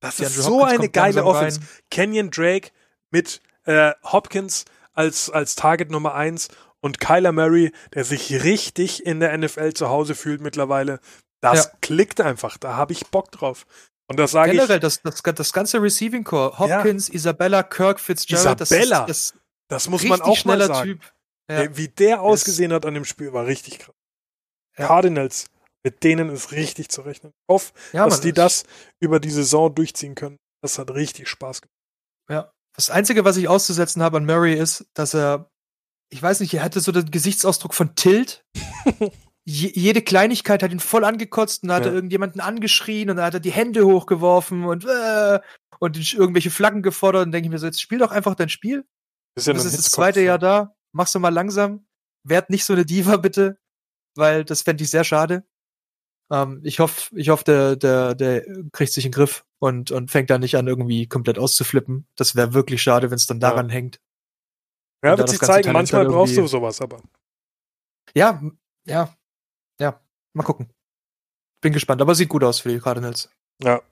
[0.01, 1.61] Das ist so Hopkins eine geile Offense.
[1.61, 1.68] Rein.
[1.91, 2.70] Kenyon Drake
[3.11, 6.49] mit äh, Hopkins als, als Target Nummer 1
[6.85, 11.01] und Kyler Murray, der sich richtig in der NFL zu Hause fühlt mittlerweile.
[11.41, 11.70] Das ja.
[11.80, 12.59] klickt einfach.
[12.59, 13.64] Da habe ich Bock drauf.
[14.07, 14.59] Und das sage ich.
[14.59, 17.14] Generell, das, das, das ganze Receiving Core, Hopkins, ja.
[17.14, 19.35] Isabella, Kirk, Fitzgerald, Isabella, das, ist,
[19.68, 20.91] das, muss man auch mal sagen.
[20.91, 21.12] Typ.
[21.51, 21.74] Ja.
[21.74, 23.95] Wie der ausgesehen hat an dem Spiel, war richtig krass.
[24.76, 25.47] Cardinals,
[25.82, 27.32] mit denen ist richtig zu rechnen.
[27.49, 28.64] Ich hoffe, dass die das
[29.01, 30.37] über die Saison durchziehen können.
[30.61, 31.78] Das hat richtig Spaß gemacht.
[32.28, 32.53] Ja.
[32.76, 35.51] Das Einzige, was ich auszusetzen habe an Murray, ist, dass er,
[36.15, 38.45] ich weiß nicht, er hatte so den Gesichtsausdruck von Tilt.
[39.47, 41.91] Je, jede Kleinigkeit hat ihn voll angekotzt und da hat ja.
[41.91, 45.39] er irgendjemanden angeschrien und dann hat er die Hände hochgeworfen und, äh,
[45.81, 48.87] und irgendwelche Flaggen gefordert und denke ich mir so, jetzt spiel doch einfach dein Spiel.
[49.35, 50.75] Ist ja das ist das zweite Jahr da.
[50.93, 51.87] Machst du mal langsam.
[52.23, 53.59] Werd nicht so eine Diva, bitte
[54.17, 55.45] weil das fände ich sehr schade.
[56.31, 60.11] Ähm, ich hoffe, ich hoffe, der, der, der kriegt sich in den Griff und, und
[60.11, 62.07] fängt da nicht an, irgendwie komplett auszuflippen.
[62.17, 63.75] Das wäre wirklich schade, wenn es dann daran ja.
[63.75, 64.01] hängt.
[65.05, 67.01] Ja, wird sich zeigen, manchmal brauchst du sowas, aber.
[68.15, 68.43] Ja,
[68.87, 69.15] ja,
[69.81, 70.01] ja,
[70.33, 70.71] mal gucken.
[71.61, 73.31] Bin gespannt, aber sieht gut aus für die Cardinals.
[73.63, 73.83] Ja,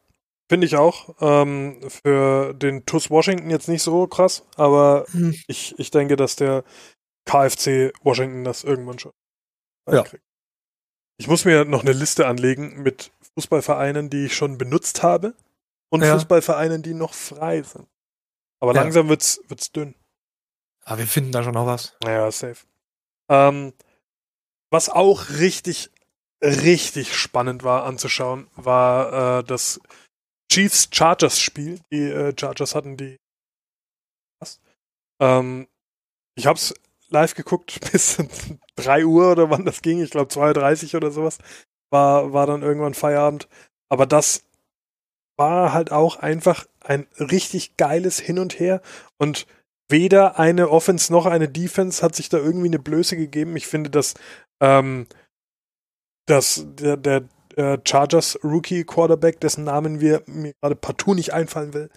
[0.48, 1.14] finde ich auch.
[1.20, 5.34] Ähm, für den TUS Washington jetzt nicht so krass, aber hm.
[5.46, 6.64] ich, ich denke, dass der
[7.24, 9.12] KFC Washington das irgendwann schon
[9.90, 10.04] ja.
[11.18, 15.34] Ich muss mir noch eine Liste anlegen mit Fußballvereinen, die ich schon benutzt habe
[15.90, 16.14] und ja.
[16.14, 17.86] Fußballvereinen, die noch frei sind.
[18.60, 18.82] Aber ja.
[18.82, 19.94] langsam wird's, wird's dünn.
[20.84, 21.96] Aber wir finden da schon noch was.
[22.04, 22.66] Ja, safe.
[23.28, 23.72] Ähm,
[24.70, 25.90] was auch richtig,
[26.42, 29.80] richtig spannend war anzuschauen, war äh, das
[30.50, 31.80] Chiefs-Chargers-Spiel.
[31.92, 33.16] Die äh, Chargers hatten die.
[35.20, 35.68] Ähm,
[36.34, 36.74] ich hab's
[37.08, 38.18] live geguckt bis
[38.76, 40.02] 3 Uhr oder wann das ging.
[40.02, 41.38] Ich glaube 2.30 Uhr oder sowas.
[41.90, 43.48] War, war dann irgendwann Feierabend.
[43.88, 44.44] Aber das
[45.36, 48.80] war halt auch einfach ein richtig geiles Hin und Her.
[49.18, 49.46] Und
[49.88, 53.56] weder eine Offense noch eine Defense hat sich da irgendwie eine Blöße gegeben.
[53.56, 54.14] Ich finde, dass,
[54.60, 55.06] ähm,
[56.26, 61.74] dass der, der äh, Chargers Rookie Quarterback, dessen Namen wir mir gerade partout nicht einfallen
[61.74, 61.90] will.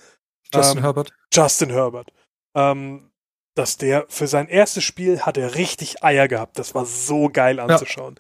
[0.54, 1.14] Justin ähm, Herbert.
[1.34, 2.12] Justin Herbert.
[2.56, 3.12] Ähm,
[3.56, 6.60] dass der für sein erstes Spiel hat er richtig Eier gehabt.
[6.60, 8.16] Das war so geil anzuschauen.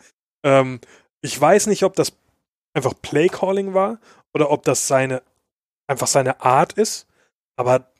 [0.45, 0.61] Ja.
[0.61, 0.79] Ähm,
[1.21, 2.13] ich weiß nicht, ob das
[2.73, 3.99] einfach Playcalling war
[4.33, 5.21] oder ob das seine
[5.87, 7.07] einfach seine Art ist,
[7.57, 7.91] aber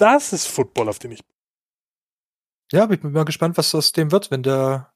[0.00, 1.20] das ist Football, auf den ich
[2.72, 4.92] ja, ich bin mal gespannt, was aus dem wird, wenn der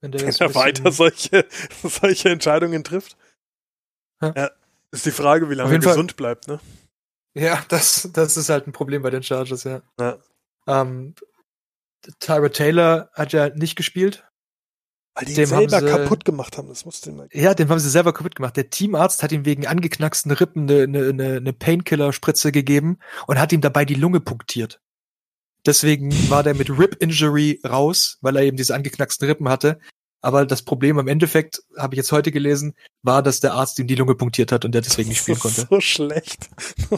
[0.00, 1.46] wenn der, wenn der weiter solche,
[1.82, 3.16] solche Entscheidungen trifft.
[4.20, 4.32] Ja.
[4.34, 4.50] ja.
[4.90, 6.16] Ist die Frage, wie lange er gesund Fall.
[6.16, 6.60] bleibt, ne?
[7.34, 9.82] Ja, das, das ist halt ein Problem bei den Chargers, ja.
[10.00, 10.18] ja.
[10.66, 11.14] Ähm,
[12.20, 14.27] Tyra Taylor hat ja nicht gespielt.
[15.18, 17.28] Weil die ihn selber sie, kaputt gemacht haben, das musste.
[17.32, 18.56] Ja, den haben sie selber kaputt gemacht.
[18.56, 23.60] Der Teamarzt hat ihm wegen angeknacksten Rippen eine, eine, eine Painkiller-Spritze gegeben und hat ihm
[23.60, 24.80] dabei die Lunge punktiert.
[25.66, 29.80] Deswegen war der mit Rip Injury raus, weil er eben diese angeknacksten Rippen hatte.
[30.20, 33.86] Aber das Problem am Endeffekt, habe ich jetzt heute gelesen, war, dass der Arzt ihm
[33.88, 35.66] die Lunge punktiert hat und der deswegen nicht spielen konnte.
[35.68, 36.48] So schlecht.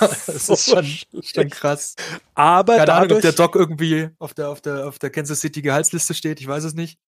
[0.00, 0.86] das so ist schon,
[1.22, 1.96] schon krass.
[2.34, 5.40] Aber Keine dadurch, Ahnung, ob der Doc irgendwie auf der, auf der, auf der Kansas
[5.40, 6.98] City Gehaltsliste steht, ich weiß es nicht.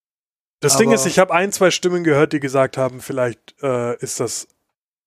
[0.61, 3.96] Das Aber Ding ist, ich habe ein, zwei Stimmen gehört, die gesagt haben, vielleicht äh,
[3.96, 4.46] ist das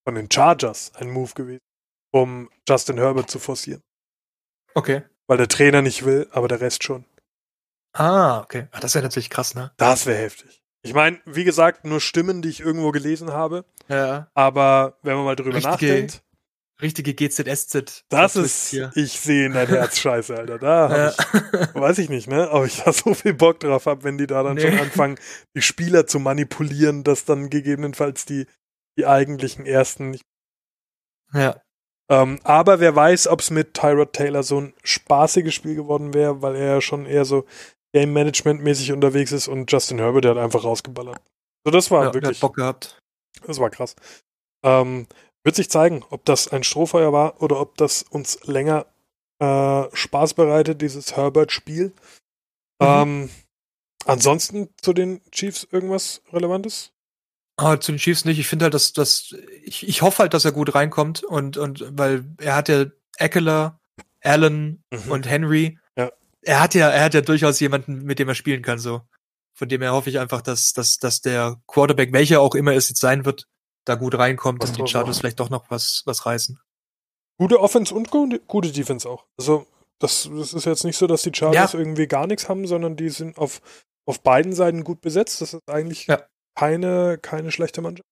[0.04, 1.62] von den Chargers ein Move gewesen,
[2.12, 3.82] um Justin Herbert zu forcieren.
[4.74, 5.04] Okay.
[5.28, 7.06] Weil der Trainer nicht will, aber der Rest schon.
[7.94, 8.68] Ah, okay.
[8.72, 9.72] Ach, das wäre natürlich krass, ne?
[9.78, 10.64] Das wäre heftig.
[10.82, 13.64] Ich meine, wie gesagt, nur Stimmen, die ich irgendwo gelesen habe.
[13.88, 14.28] Ja.
[14.34, 16.23] Aber wenn man mal drüber richtige, nachdenkt.
[16.84, 18.06] Richtige GZSZ.
[18.10, 18.92] Das ist, hier.
[18.94, 20.60] ich sehe in dein Herz scheiße, Alter.
[20.60, 21.10] Da ja.
[21.10, 22.52] ich, weiß ich nicht, ne?
[22.52, 24.62] Ob ich da so viel Bock drauf habe, wenn die da dann nee.
[24.62, 25.18] schon anfangen,
[25.56, 28.46] die Spieler zu manipulieren, dass dann gegebenenfalls die,
[29.00, 30.26] die eigentlichen ersten nicht.
[31.34, 31.62] Ja.
[32.12, 36.42] Ähm, aber wer weiß, ob es mit Tyrod Taylor so ein spaßiges Spiel geworden wäre,
[36.42, 37.46] weil er ja schon eher so
[37.94, 41.22] Game Management mäßig unterwegs ist und Justin Herbert, der hat einfach rausgeballert.
[41.66, 42.40] So, das war ja, wirklich.
[42.40, 43.00] Bock gehabt.
[43.46, 43.96] Das war krass.
[44.64, 45.08] Ähm,
[45.44, 48.86] wird sich zeigen, ob das ein Strohfeuer war oder ob das uns länger
[49.40, 51.88] äh, Spaß bereitet, dieses Herbert-Spiel.
[52.80, 52.88] Mhm.
[52.88, 53.30] Ähm,
[54.06, 56.92] ansonsten zu den Chiefs irgendwas Relevantes?
[57.58, 58.40] Ah, zu den Chiefs nicht.
[58.40, 61.86] Ich finde halt, dass, dass ich, ich hoffe halt, dass er gut reinkommt und, und
[61.98, 62.86] weil er hat ja
[63.18, 63.80] Eckler,
[64.22, 65.12] Allen mhm.
[65.12, 65.78] und Henry
[66.46, 69.02] er hat ja, er hat ja durchaus jemanden, mit dem er spielen kann, so.
[69.56, 72.90] Von dem her hoffe ich einfach, dass, dass, dass der Quarterback, welcher auch immer es
[72.90, 73.48] jetzt sein wird,
[73.86, 76.60] da gut reinkommt was und die Chargers vielleicht doch noch was, was reißen.
[77.38, 79.26] Gute Offense und gute Defense auch.
[79.38, 79.66] Also,
[80.00, 81.80] das, das ist jetzt nicht so, dass die Chargers ja.
[81.80, 83.62] irgendwie gar nichts haben, sondern die sind auf,
[84.06, 85.42] auf beiden Seiten gut besetzt.
[85.42, 86.22] Das ist eigentlich ja.
[86.56, 88.08] keine, keine schlechte Mannschaft.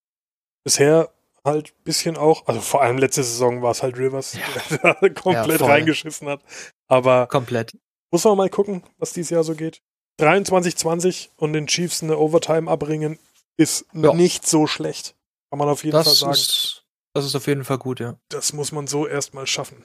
[0.63, 1.11] Bisher
[1.43, 4.93] halt bisschen auch, also vor allem letzte Saison war es halt Rivers, ja.
[5.01, 6.41] der komplett reingeschissen hat.
[6.87, 7.77] Aber komplett.
[8.11, 9.81] Muss man mal gucken, was dieses Jahr so geht.
[10.19, 13.17] 23-20 und den Chiefs eine Overtime abbringen,
[13.57, 15.15] ist nicht so schlecht.
[15.51, 16.31] Kann man auf jeden das Fall sagen.
[16.31, 18.17] Ist, das ist auf jeden Fall gut, ja.
[18.29, 19.83] Das muss man so erstmal schaffen.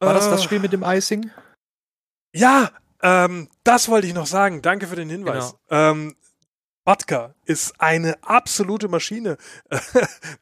[0.00, 0.44] War äh, das das äh.
[0.44, 1.30] Spiel mit dem Icing?
[2.34, 2.70] Ja,
[3.02, 4.62] ähm, das wollte ich noch sagen.
[4.62, 5.54] Danke für den Hinweis.
[5.68, 5.90] Genau.
[5.90, 6.16] Ähm,
[6.84, 9.36] Batka ist eine absolute Maschine.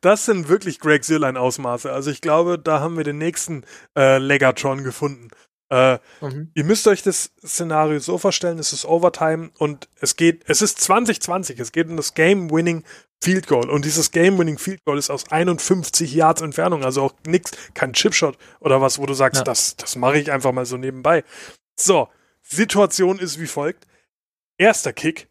[0.01, 1.93] das sind wirklich Greg Sirlein-Ausmaße.
[1.93, 3.65] Also ich glaube, da haben wir den nächsten
[3.97, 5.29] äh, Legatron gefunden.
[5.71, 6.51] Äh, mhm.
[6.55, 10.81] Ihr müsst euch das Szenario so vorstellen, es ist Overtime und es geht, es ist
[10.81, 12.85] 2020, es geht um das Game-Winning
[13.23, 17.51] Field Goal und dieses Game-Winning Field Goal ist aus 51 Yards Entfernung, also auch nix,
[17.75, 19.45] kein Chipshot oder was, wo du sagst, ja.
[19.45, 21.25] das, das mache ich einfach mal so nebenbei.
[21.77, 22.09] So,
[22.43, 23.87] Situation ist wie folgt.
[24.57, 25.29] Erster Kick,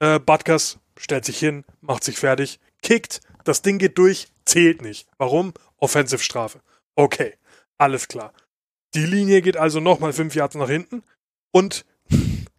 [0.00, 5.08] äh, Butkus stellt sich hin, macht sich fertig, kickt, das Ding geht durch, zählt nicht.
[5.16, 5.54] Warum?
[5.78, 6.60] Offensive Strafe.
[6.96, 7.34] Okay,
[7.78, 8.32] alles klar.
[8.94, 11.02] Die Linie geht also nochmal fünf Yards nach hinten
[11.52, 11.84] und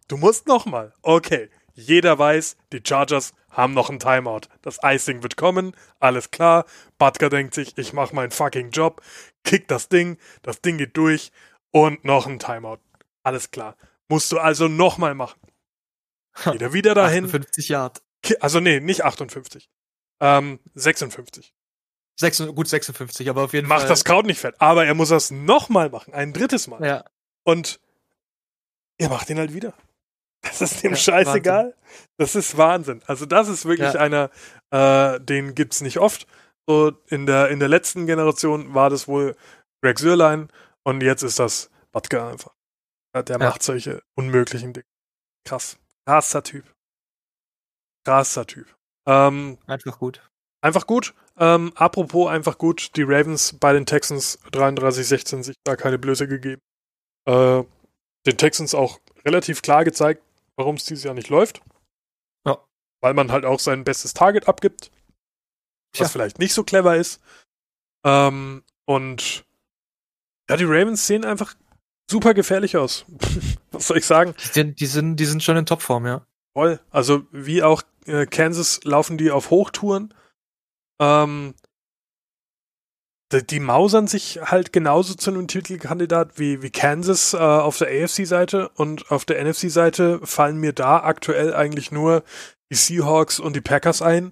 [0.08, 0.92] du musst nochmal.
[1.02, 4.42] Okay, jeder weiß, die Chargers haben noch ein Timeout.
[4.62, 6.64] Das Icing wird kommen, alles klar.
[6.98, 9.02] Butker denkt sich, ich mach meinen fucking Job,
[9.44, 11.32] kickt das Ding, das Ding geht durch
[11.70, 12.78] und noch ein Timeout.
[13.22, 13.76] Alles klar.
[14.08, 15.40] Musst du also nochmal machen.
[16.44, 17.28] Geht er wieder dahin.
[17.28, 18.02] 50 Yard.
[18.40, 19.70] Also nee, nicht 58.
[20.20, 21.54] Ähm, 56.
[22.16, 23.88] 6, gut 56, aber auf jeden Macht Fall.
[23.88, 24.54] Macht das Kraut nicht fett.
[24.58, 26.84] Aber er muss das nochmal machen, ein drittes Mal.
[26.84, 27.04] Ja.
[27.44, 27.80] Und
[28.98, 29.72] er macht ihn halt wieder.
[30.42, 31.64] Das ist dem ja, scheißegal.
[31.64, 32.08] Wahnsinn.
[32.16, 33.02] Das ist Wahnsinn.
[33.06, 34.00] Also das ist wirklich ja.
[34.00, 34.30] einer,
[34.70, 36.26] äh, den gibt's nicht oft.
[36.66, 39.36] So in der, in der letzten Generation war das wohl
[39.82, 40.48] Greg Sürlein
[40.82, 42.54] und jetzt ist das Butker einfach.
[43.14, 43.38] Der ja.
[43.38, 44.86] macht solche unmöglichen Dinge.
[45.44, 45.78] Krass.
[46.06, 46.64] Krasser Typ.
[48.04, 48.66] Krasser Typ.
[49.06, 50.22] Ähm, einfach gut.
[50.62, 51.14] Einfach gut.
[51.38, 56.60] Ähm, apropos einfach gut, die Ravens bei den Texans 33-16 sich da keine Blöße gegeben.
[57.26, 57.64] Äh,
[58.26, 60.22] den Texans auch relativ klar gezeigt,
[60.60, 61.62] warum es dieses Jahr nicht läuft.
[62.46, 62.58] Ja.
[63.00, 64.92] Weil man halt auch sein bestes Target abgibt.
[65.92, 66.08] Was Tja.
[66.08, 67.20] vielleicht nicht so clever ist.
[68.04, 69.44] Ähm, und
[70.48, 71.54] ja, die Ravens sehen einfach
[72.08, 73.04] super gefährlich aus.
[73.72, 74.34] Was soll ich sagen?
[74.38, 76.26] Die sind, die sind, die sind schon in Topform, ja.
[76.52, 76.80] Voll.
[76.90, 80.12] Also wie auch äh, Kansas laufen die auf Hochtouren.
[81.00, 81.54] Ähm,
[83.32, 87.88] die, die, mausern sich halt genauso zu einem Titelkandidat wie, wie Kansas äh, auf der
[87.88, 92.22] AFC-Seite und auf der NFC-Seite fallen mir da aktuell eigentlich nur
[92.70, 94.30] die Seahawks und die Packers ein,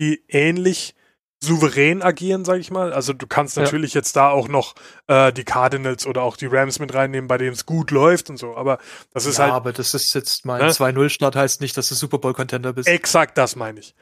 [0.00, 0.94] die ähnlich
[1.40, 2.92] souverän agieren, sag ich mal.
[2.92, 4.00] Also du kannst natürlich ja.
[4.00, 4.74] jetzt da auch noch
[5.06, 8.38] äh, die Cardinals oder auch die Rams mit reinnehmen, bei denen es gut läuft und
[8.38, 8.56] so.
[8.56, 8.78] Aber
[9.12, 9.54] das ist ja, halt.
[9.54, 10.70] aber das ist jetzt mal ne?
[10.70, 12.88] 2-0-Start heißt nicht, dass du Super Bowl-Contender bist.
[12.88, 13.94] Exakt, das meine ich.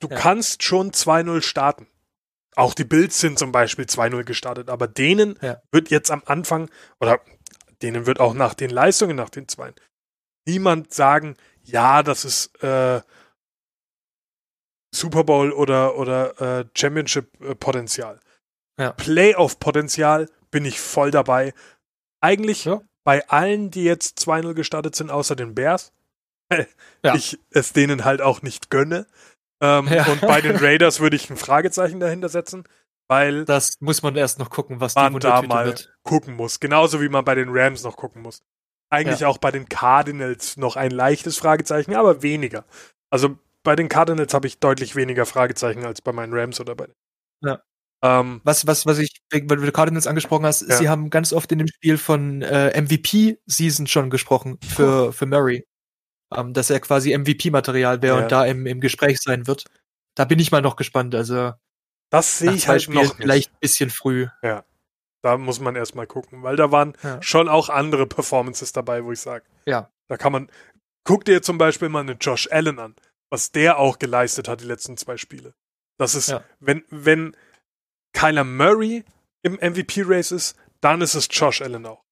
[0.00, 0.16] Du ja.
[0.16, 1.86] kannst schon 2-0 starten.
[2.56, 5.60] Auch die Bills sind zum Beispiel 2-0 gestartet, aber denen ja.
[5.70, 7.20] wird jetzt am Anfang, oder
[7.82, 9.74] denen wird auch nach den Leistungen, nach den Zweien,
[10.46, 13.02] niemand sagen, ja, das ist äh,
[14.94, 18.20] Super Bowl oder, oder äh, Championship-Potenzial.
[18.80, 18.92] Ja.
[18.92, 21.52] Playoff-Potenzial bin ich voll dabei.
[22.22, 22.80] Eigentlich ja.
[23.04, 25.92] bei allen, die jetzt 2-0 gestartet sind, außer den Bears,
[27.04, 27.14] ja.
[27.14, 29.06] ich es denen halt auch nicht gönne.
[29.60, 30.06] Ähm, ja.
[30.06, 32.64] Und bei den Raiders würde ich ein Fragezeichen dahinter setzen,
[33.08, 33.44] weil.
[33.44, 35.94] Das muss man erst noch gucken, was man da mal wird.
[36.02, 36.60] gucken muss.
[36.60, 38.42] Genauso wie man bei den Rams noch gucken muss.
[38.88, 42.64] Eigentlich auch bei den Cardinals noch ein leichtes Fragezeichen, aber weniger.
[43.10, 46.86] Also bei den Cardinals habe ich deutlich weniger Fragezeichen als bei meinen Rams oder bei
[46.86, 46.94] den.
[47.42, 47.60] Ja.
[48.02, 50.76] Ähm, was, was, was ich, weil du Cardinals angesprochen hast, ja.
[50.76, 55.66] sie haben ganz oft in dem Spiel von äh, MVP-Season schon gesprochen für, für Murray.
[56.34, 58.22] Ähm, dass er quasi MVP-Material wäre ja.
[58.22, 59.64] und da im, im Gespräch sein wird.
[60.16, 61.14] Da bin ich mal noch gespannt.
[61.14, 61.52] Also
[62.10, 63.16] das sehe ich halt Spielen noch nicht.
[63.16, 64.26] Vielleicht ein bisschen früh.
[64.42, 64.64] Ja.
[65.22, 67.20] Da muss man erstmal gucken, weil da waren ja.
[67.22, 69.44] schon auch andere Performances dabei, wo ich sage.
[69.66, 69.90] Ja.
[70.08, 70.50] Da kann man.
[71.04, 72.96] Guck dir zum Beispiel mal einen Josh Allen an
[73.30, 75.54] was der auch geleistet hat, die letzten zwei Spiele.
[75.98, 76.44] Das ist, ja.
[76.60, 77.36] wenn, wenn
[78.12, 79.04] Kyler Murray
[79.42, 82.04] im MVP-Race ist, dann ist es Josh Allen auch.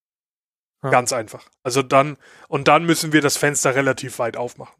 [0.84, 0.90] Ja.
[0.90, 1.48] Ganz einfach.
[1.62, 2.18] Also dann,
[2.48, 4.74] und dann müssen wir das Fenster relativ weit aufmachen.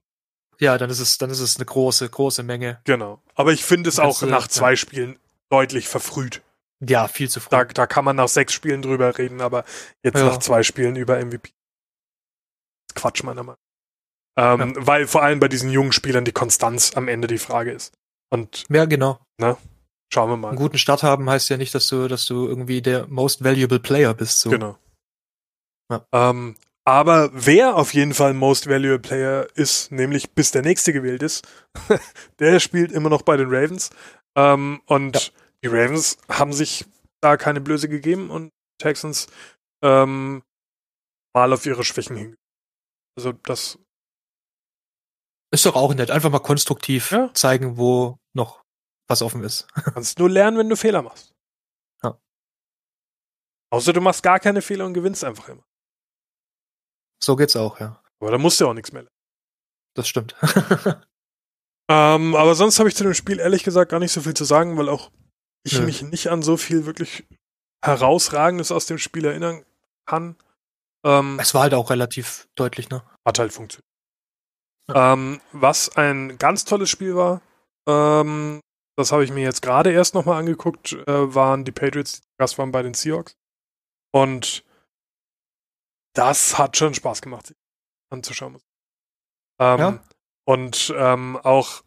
[0.61, 2.81] Ja, dann ist es, dann ist es eine große, große Menge.
[2.85, 3.21] Genau.
[3.35, 4.77] Aber ich finde es auch nach zwei ja.
[4.77, 5.19] Spielen
[5.51, 6.43] deutlich verfrüht.
[6.81, 7.51] Ja, viel zu früh.
[7.51, 9.65] Da, da kann man nach sechs Spielen drüber reden, aber
[10.03, 10.27] jetzt ja.
[10.27, 11.51] nach zwei Spielen über MVP.
[12.95, 13.59] Quatsch, meiner Meinung
[14.37, 14.87] ähm, ja.
[14.87, 17.95] Weil vor allem bei diesen jungen Spielern die Konstanz am Ende die Frage ist.
[18.31, 19.21] Und, ja, genau.
[19.39, 19.57] Ne?
[20.13, 20.49] Schauen wir mal.
[20.49, 23.81] Einen guten Start haben heißt ja nicht, dass du, dass du irgendwie der most valuable
[23.81, 24.41] Player bist.
[24.41, 24.51] So.
[24.51, 24.77] Genau.
[25.91, 26.07] Ja.
[26.13, 26.57] Ähm,
[26.87, 31.47] aber wer auf jeden Fall Most Valuable Player ist, nämlich bis der nächste gewählt ist,
[32.39, 33.91] der spielt immer noch bei den Ravens.
[34.37, 35.31] Ähm, und ja.
[35.63, 36.85] die Ravens haben sich
[37.21, 39.29] da keine Blöße gegeben und Texans
[39.83, 40.43] ähm,
[41.35, 42.37] mal auf ihre Schwächen hin.
[43.17, 43.79] Also das
[45.51, 46.11] ist doch auch nett.
[46.11, 47.33] Einfach mal konstruktiv ja.
[47.33, 48.63] zeigen, wo noch
[49.09, 49.67] was offen ist.
[49.75, 51.33] Kannst nur lernen, wenn du Fehler machst.
[52.03, 52.19] Ja.
[53.71, 55.65] Außer du machst gar keine Fehler und gewinnst einfach immer.
[57.23, 58.03] So geht's auch, ja.
[58.21, 59.17] Aber da musst du auch nichts mehr lernen.
[59.95, 60.35] Das stimmt.
[61.89, 64.45] ähm, aber sonst habe ich zu dem Spiel ehrlich gesagt gar nicht so viel zu
[64.45, 65.11] sagen, weil auch
[65.65, 65.81] ich ja.
[65.81, 67.27] mich nicht an so viel wirklich
[67.85, 69.65] herausragendes aus dem Spiel erinnern
[70.07, 70.37] kann.
[71.05, 73.03] Ähm, es war halt auch relativ deutlich, ne?
[73.27, 73.85] Hat halt funktioniert.
[74.93, 77.41] Ähm, was ein ganz tolles Spiel war,
[77.89, 78.61] ähm,
[78.97, 82.59] das habe ich mir jetzt gerade erst nochmal angeguckt, äh, waren die Patriots, die Gast
[82.59, 83.37] waren bei den Seahawks.
[84.13, 84.65] Und
[86.15, 87.57] das hat schon Spaß gemacht, sich
[88.11, 88.59] anzuschauen.
[89.61, 90.05] Ähm, ja.
[90.45, 91.83] Und ähm, auch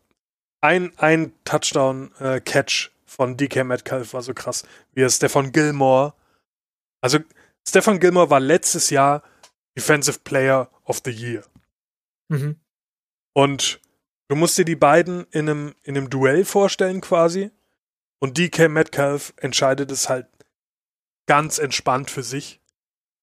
[0.62, 4.64] ein, ein Touchdown-Catch äh, von DK Metcalf war so krass,
[4.94, 6.14] wie es Stefan Gilmore.
[7.02, 7.20] Also,
[7.68, 9.24] Stefan Gilmore war letztes Jahr
[9.78, 11.44] Defensive Player of the Year.
[12.30, 12.60] Mhm.
[13.34, 13.80] Und
[14.28, 17.52] du musst dir die beiden in einem, in einem Duell vorstellen quasi.
[18.20, 20.28] Und DK Metcalf entscheidet es halt
[21.28, 22.60] ganz entspannt für sich.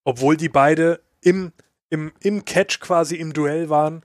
[0.05, 1.53] Obwohl die beide im,
[1.91, 4.05] im, im Catch quasi im Duell waren,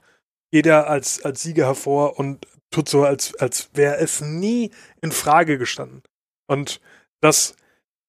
[0.52, 4.72] jeder als, als Sieger hervor und tut so, als, als wäre es nie
[5.02, 6.04] in Frage gestanden.
[6.48, 6.82] Und
[7.22, 7.56] das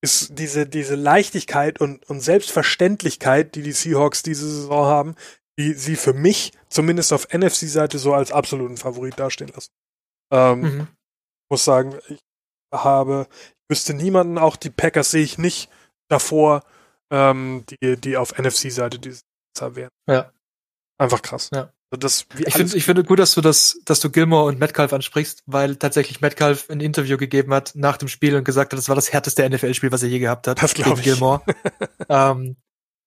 [0.02, 5.14] ist diese, diese Leichtigkeit und, und Selbstverständlichkeit, die die Seahawks diese Saison haben,
[5.58, 9.72] die sie für mich zumindest auf NFC-Seite so als absoluten Favorit dastehen lassen.
[10.32, 10.88] Ähm, mhm.
[11.50, 12.20] Muss sagen, ich
[12.72, 13.26] habe.
[13.30, 15.70] Ich wüsste niemanden, auch die Packers sehe ich nicht
[16.08, 16.64] davor,
[17.10, 19.22] ähm, die, die auf NFC-Seite dieses
[19.58, 19.90] Jahr wären.
[20.08, 20.32] Ja.
[20.98, 21.50] Einfach krass.
[21.52, 21.72] Ja.
[21.92, 24.92] Also das, ich finde ich finde gut, dass du das, dass du Gilmore und Metcalf
[24.92, 28.88] ansprichst, weil tatsächlich Metcalf ein Interview gegeben hat nach dem Spiel und gesagt hat, das
[28.88, 30.62] war das härteste NFL-Spiel, was er je gehabt hat.
[30.62, 31.04] Das glaube ich.
[31.04, 31.42] Gilmore.
[32.08, 32.56] ähm,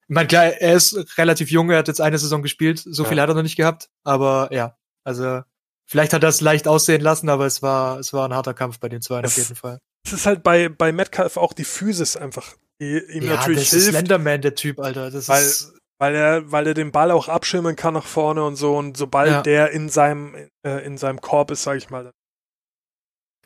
[0.02, 3.10] ich meine, klar, er ist relativ jung, er hat jetzt eine Saison gespielt, so Ja.
[3.10, 4.76] viel hat er noch nicht gehabt, aber ja,
[5.06, 5.42] also
[5.86, 8.80] vielleicht hat er es leicht aussehen lassen, aber es war, es war ein harter Kampf
[8.80, 9.80] bei den zwei auf jeden Fall.
[10.06, 13.74] Es ist halt bei, bei Metcalf auch die Physis einfach, die ihm ja, natürlich das
[13.74, 15.10] ist hilft, Slenderman, der Typ, Alter.
[15.12, 18.56] Das Weil- ist, weil er, weil er den Ball auch abschirmen kann nach vorne und
[18.58, 18.76] so.
[18.78, 19.42] Und sobald Ja.
[19.42, 22.12] der in seinem, äh, in seinem Korb ist, sag ich mal,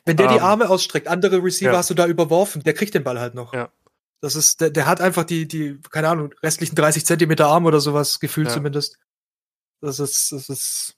[0.04, 1.78] wenn der die ähm, Arme ausstreckt, andere Receiver ja.
[1.78, 3.52] hast du da überworfen, der kriegt den Ball halt noch.
[3.52, 3.70] Ja.
[4.22, 7.80] Das ist, der, der hat einfach die, die, keine Ahnung, restlichen 30 Zentimeter Arm oder
[7.80, 8.54] sowas, gefühlt Ja.
[8.54, 8.98] zumindest.
[9.80, 10.94] Das ist, das ist.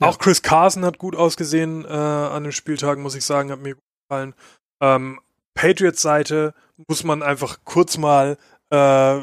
[0.00, 3.74] Auch Chris Carson hat gut ausgesehen äh, an den Spieltagen, muss ich sagen, hat mir
[3.74, 4.34] gut gefallen.
[4.80, 5.20] Ähm,
[5.54, 6.52] Patriots Seite
[6.88, 8.36] muss man einfach kurz mal
[8.70, 9.20] äh,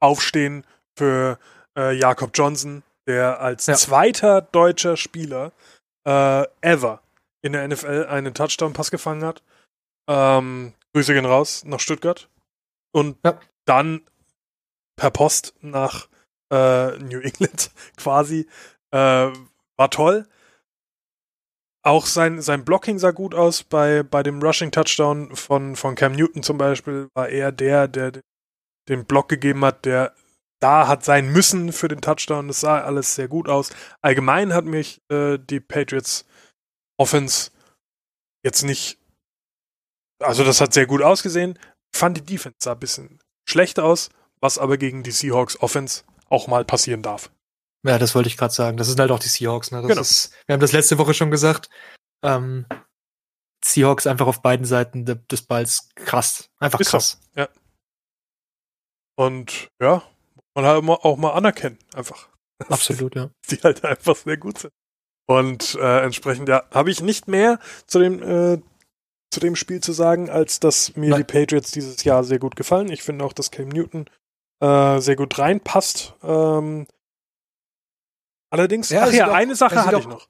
[0.00, 0.64] aufstehen
[0.96, 1.38] für
[1.76, 3.74] äh, Jakob Johnson, der als Ja.
[3.74, 5.52] zweiter deutscher Spieler
[6.06, 7.00] äh, ever
[7.42, 9.42] in der NFL einen Touchdown-Pass gefangen hat.
[10.08, 12.28] Ähm, Grüße gehen raus nach Stuttgart.
[12.92, 13.40] Und Ja.
[13.64, 14.02] dann
[14.96, 16.08] per Post nach
[16.52, 18.46] äh, New England quasi.
[18.90, 19.30] Äh,
[19.76, 20.28] war toll.
[21.84, 23.64] Auch sein, sein Blocking sah gut aus.
[23.64, 28.12] Bei, bei dem Rushing Touchdown von, von Cam Newton zum Beispiel war er der, der
[28.88, 30.14] den Block gegeben hat, der
[30.60, 32.46] da hat sein müssen für den Touchdown.
[32.46, 33.70] Das sah alles sehr gut aus.
[34.00, 36.24] Allgemein hat mich äh, die Patriots
[36.98, 37.50] Offense
[38.44, 38.98] jetzt nicht.
[40.20, 41.58] Also, das hat sehr gut ausgesehen.
[41.94, 43.18] Fand die Defense sah ein bisschen
[43.48, 44.10] schlecht aus,
[44.40, 47.32] was aber gegen die Seahawks Offense auch mal passieren darf.
[47.84, 48.76] Ja, das wollte ich gerade sagen.
[48.76, 49.78] Das sind halt auch die Seahawks, ne?
[49.82, 50.00] Das Genau.
[50.00, 51.68] ist, wir haben das letzte Woche schon gesagt.
[52.24, 52.66] Ähm,
[53.64, 56.48] Seahawks einfach auf beiden Seiten de, des Balls krass.
[56.58, 56.96] Einfach Ist so.
[56.96, 57.20] krass.
[59.16, 60.02] Und ja,
[60.54, 62.28] man halt auch mal anerkennen, einfach.
[62.68, 63.30] Absolut, ja.
[63.50, 64.72] die halt einfach sehr gut sind.
[65.28, 68.60] Und äh, entsprechend, ja, habe ich nicht mehr zu dem, äh,
[69.30, 71.20] zu dem Spiel zu sagen, als dass mir Nein.
[71.20, 72.90] die Patriots dieses Jahr sehr gut gefallen.
[72.90, 74.06] Ich finde auch, dass Cam Newton
[74.60, 76.14] äh, sehr gut reinpasst.
[76.22, 76.86] Ähm,
[78.52, 80.28] allerdings, Ja, ach ja, auch- eine Sache hatte auch- ich noch.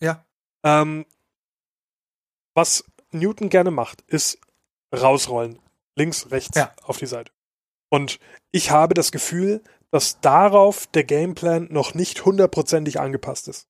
[0.00, 0.24] Ja.
[0.64, 1.04] Ähm,
[2.54, 4.38] was Newton gerne macht, ist
[4.94, 5.58] rausrollen.
[5.96, 6.72] Links, rechts Ja.
[6.82, 7.32] auf die Seite.
[7.90, 8.18] Und
[8.52, 13.66] ich habe das Gefühl, dass darauf der Gameplan noch nicht hundertprozentig angepasst ist.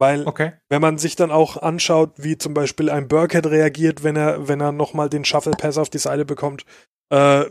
[0.00, 0.52] Weil, Okay.
[0.68, 4.60] wenn man sich dann auch anschaut, wie zum Beispiel ein Burkhead reagiert, wenn er, wenn
[4.60, 6.64] er nochmal den Shuffle Pass auf die Seite bekommt,
[7.10, 7.44] äh,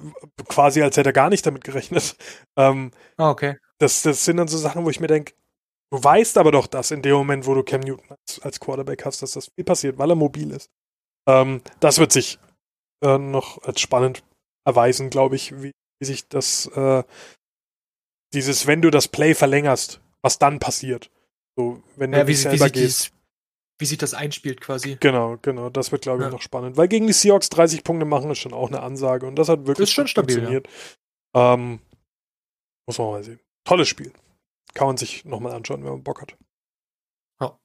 [0.47, 2.15] quasi als hätte er gar nicht damit gerechnet.
[2.57, 3.57] Ähm, Ah, okay.
[3.79, 5.33] das, das sind dann so Sachen, wo ich mir denke,
[5.91, 9.05] du weißt aber doch, dass in dem Moment, wo du Cam Newton als, als Quarterback
[9.05, 10.69] hast, dass das viel passiert, weil er mobil ist.
[11.27, 12.39] Ähm, das wird sich
[13.03, 14.23] äh, noch als spannend
[14.65, 17.03] erweisen, glaube ich, wie, wie sich das, äh,
[18.33, 21.09] dieses, wenn du das Play verlängerst, was dann passiert.
[21.57, 23.05] So, wenn du Ja, wie, sie- wie, selber sich gehst.
[23.05, 23.11] dies,
[23.79, 24.97] wie sich das einspielt quasi.
[24.99, 26.31] Genau, genau, das wird, glaube ich, Ja.
[26.31, 26.77] noch spannend.
[26.77, 29.65] Weil gegen die Seahawks 30 Punkte machen ist schon auch eine Ansage und das hat
[29.67, 30.67] wirklich Ist schon stabil, funktioniert.
[31.35, 31.79] Ähm,
[32.87, 33.39] muss man mal sehen.
[33.65, 34.11] Tolles Spiel.
[34.77, 36.35] Kann man sich nochmal anschauen, wenn man Bock hat.
[37.41, 37.59] Ja.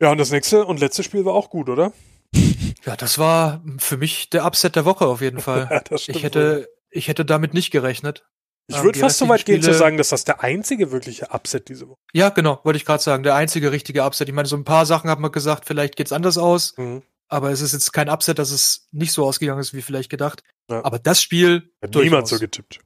[0.00, 1.92] Ja, und das nächste und letzte Spiel war auch gut, oder?
[2.84, 5.66] Ja, das war für mich der Upset der Woche auf jeden Fall.
[5.70, 8.24] Ja, das stimmt ich hätte, ich hätte damit nicht gerechnet.
[8.68, 11.30] Ich ähm, würde fast so weit gehen zu Spiele- sagen, dass das der einzige wirkliche
[11.32, 13.22] Upset diese Woche Ja, genau, wollte ich gerade sagen.
[13.24, 14.28] Der einzige richtige Upset.
[14.28, 17.02] Ich meine, so ein paar Sachen hat man gesagt, vielleicht geht's anders aus, mhm.
[17.28, 20.44] aber es ist jetzt kein Upset, dass es nicht so ausgegangen ist, wie vielleicht gedacht.
[20.70, 20.84] Ja.
[20.84, 22.04] Aber das Spiel, Hat Durchaus.
[22.04, 22.80] niemand so getippt.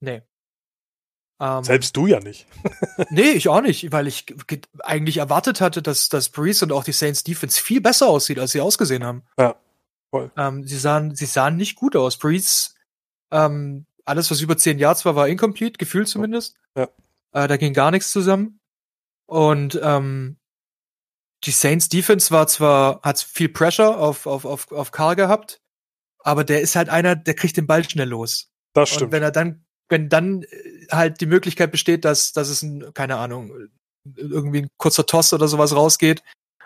[0.00, 0.22] nee.
[1.40, 2.46] Ähm, Selbst du ja nicht.
[3.10, 6.72] Nee, ich auch nicht, weil ich ge- ge- eigentlich erwartet hatte, dass, dass Breeze und
[6.72, 9.22] auch die Saints Defense viel besser aussieht, als sie ausgesehen haben.
[9.38, 9.56] Ja,
[10.10, 10.30] voll.
[10.36, 12.16] Ähm, sie, sahen, sie sahen nicht gut aus.
[12.18, 12.70] Breeze,
[13.32, 16.56] ähm, alles, was über 10 Yards war, war incomplete, gefühlt zumindest.
[16.76, 16.88] Ja.
[17.32, 18.60] Äh, da ging gar nichts zusammen.
[19.26, 20.36] Und ähm,
[21.44, 25.60] die Saints Defense war zwar, hat viel Pressure auf, auf, auf, auf Carr gehabt,
[26.20, 28.50] aber der ist halt einer, der kriegt den Ball schnell los.
[28.72, 29.12] Das Und stimmt.
[29.12, 33.16] wenn er dann, wenn dann äh, halt die Möglichkeit besteht, dass, dass es ein, keine
[33.16, 33.68] Ahnung,
[34.16, 36.22] irgendwie ein kurzer Toss oder sowas rausgeht.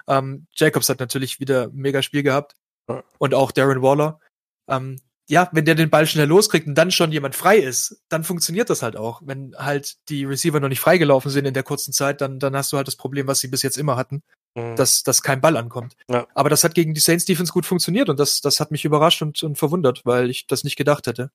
[0.06, 2.54] Ähm, Jacobs hat natürlich wieder ein mega Spiel gehabt.
[2.88, 3.04] Ja.
[3.18, 4.20] Und auch Darren Waller.
[4.68, 8.24] Ähm, ja, wenn der den Ball schnell loskriegt und dann schon jemand frei ist, dann
[8.24, 9.20] funktioniert das halt auch.
[9.22, 12.72] Wenn halt die Receiver noch nicht freigelaufen sind in der kurzen Zeit, dann, dann hast
[12.72, 14.22] du halt das Problem, was sie bis jetzt immer hatten,
[14.58, 14.76] Mhm.
[14.76, 15.96] dass, dass kein Ball ankommt.
[16.08, 16.26] Ja.
[16.34, 19.22] Aber das hat gegen die Saints Defense gut funktioniert und das, das hat mich überrascht
[19.22, 21.30] und, und verwundert, weil ich das nicht gedacht hätte.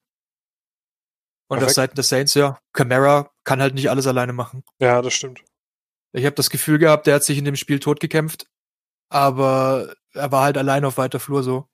[1.59, 1.71] Und auf.
[1.71, 4.63] Seiten des Saints, ja, Camara kann halt nicht alles alleine machen.
[4.79, 5.43] ja, das stimmt.
[6.15, 8.47] Ich habe das Gefühl gehabt, der hat sich in dem Spiel totgekämpft,
[9.09, 11.67] aber er war halt allein auf weiter Flur so.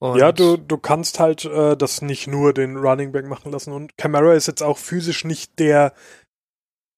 [0.00, 3.72] Und ja, du, du kannst halt äh, das nicht nur den Running Back machen lassen.
[3.72, 5.92] Und Camara ist jetzt auch physisch nicht der.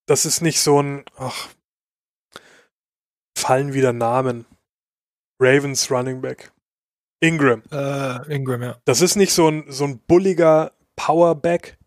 [0.07, 1.05] Das ist nicht so ein.
[1.17, 1.49] Ach,
[3.37, 4.47] fallen wieder Namen.
[5.41, 6.53] Ravens Running Back.
[7.21, 7.63] Ingram.
[7.73, 8.77] Äh, Ingram, ja.
[8.85, 11.79] Das ist nicht so ein, so ein bulliger Powerback,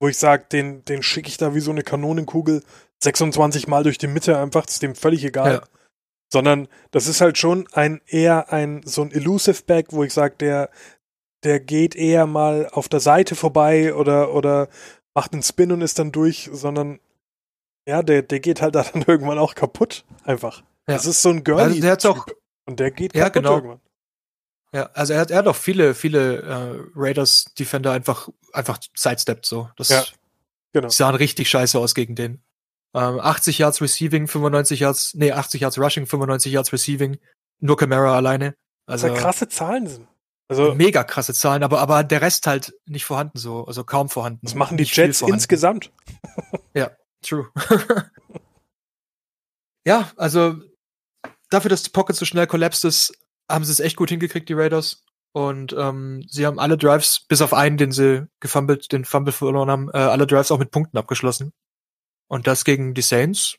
[0.00, 2.62] wo ich sage, den, den schicke ich da wie so eine Kanonenkugel
[3.02, 5.54] 26 Mal durch die Mitte, einfach, ist dem völlig egal.
[5.54, 5.62] Ja.
[6.32, 10.34] Sondern das ist halt schon ein eher ein so ein Elusive Back, wo ich sage,
[10.40, 10.70] der,
[11.44, 14.68] der geht eher mal auf der Seite vorbei oder, oder
[15.14, 16.98] macht einen Spin und ist dann durch, sondern
[17.86, 20.04] ja, der, der geht halt dann irgendwann auch kaputt.
[20.24, 20.62] Einfach.
[20.88, 20.94] Ja.
[20.94, 21.62] Das ist so ein Girlie.
[21.62, 22.26] Also der hat auch,
[22.66, 23.54] und der geht ja, kaputt genau.
[23.56, 23.80] irgendwann.
[24.74, 29.70] Ja, also er hat, er hat auch viele, viele äh, Raiders-Defender einfach, einfach sidesteppt so.
[29.76, 30.02] Das ja,
[30.72, 30.88] genau.
[30.88, 32.42] Die sahen richtig scheiße aus gegen den.
[32.92, 37.18] Ähm, 80 Yards Receiving, 95 Yards, nee, 80 Yards Rushing, 95 Yards Receiving.
[37.60, 38.56] Nur Camara alleine.
[38.86, 40.08] Also ja krasse Zahlen sind.
[40.48, 44.40] Also mega krasse Zahlen, aber aber der Rest halt nicht vorhanden so, also kaum vorhanden.
[44.42, 45.92] Was machen die Jets insgesamt?
[46.74, 46.90] ja,
[47.22, 47.48] true.
[49.86, 50.56] ja, also
[51.48, 53.14] dafür, dass die Pocket so schnell collapsed ist,
[53.50, 55.04] haben sie es echt gut hingekriegt, die Raiders.
[55.32, 59.70] Und ähm, sie haben alle Drives, bis auf einen, den sie gefummelt, den Fumble verloren
[59.70, 61.52] haben, äh, alle Drives auch mit Punkten abgeschlossen.
[62.28, 63.58] Und das gegen die Saints.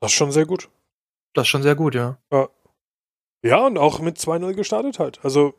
[0.00, 0.68] Das ist schon sehr gut.
[1.32, 2.18] Das ist schon sehr gut, ja.
[2.32, 2.48] Ja,
[3.44, 5.24] ja und auch mit 2-0 gestartet halt.
[5.24, 5.54] Also.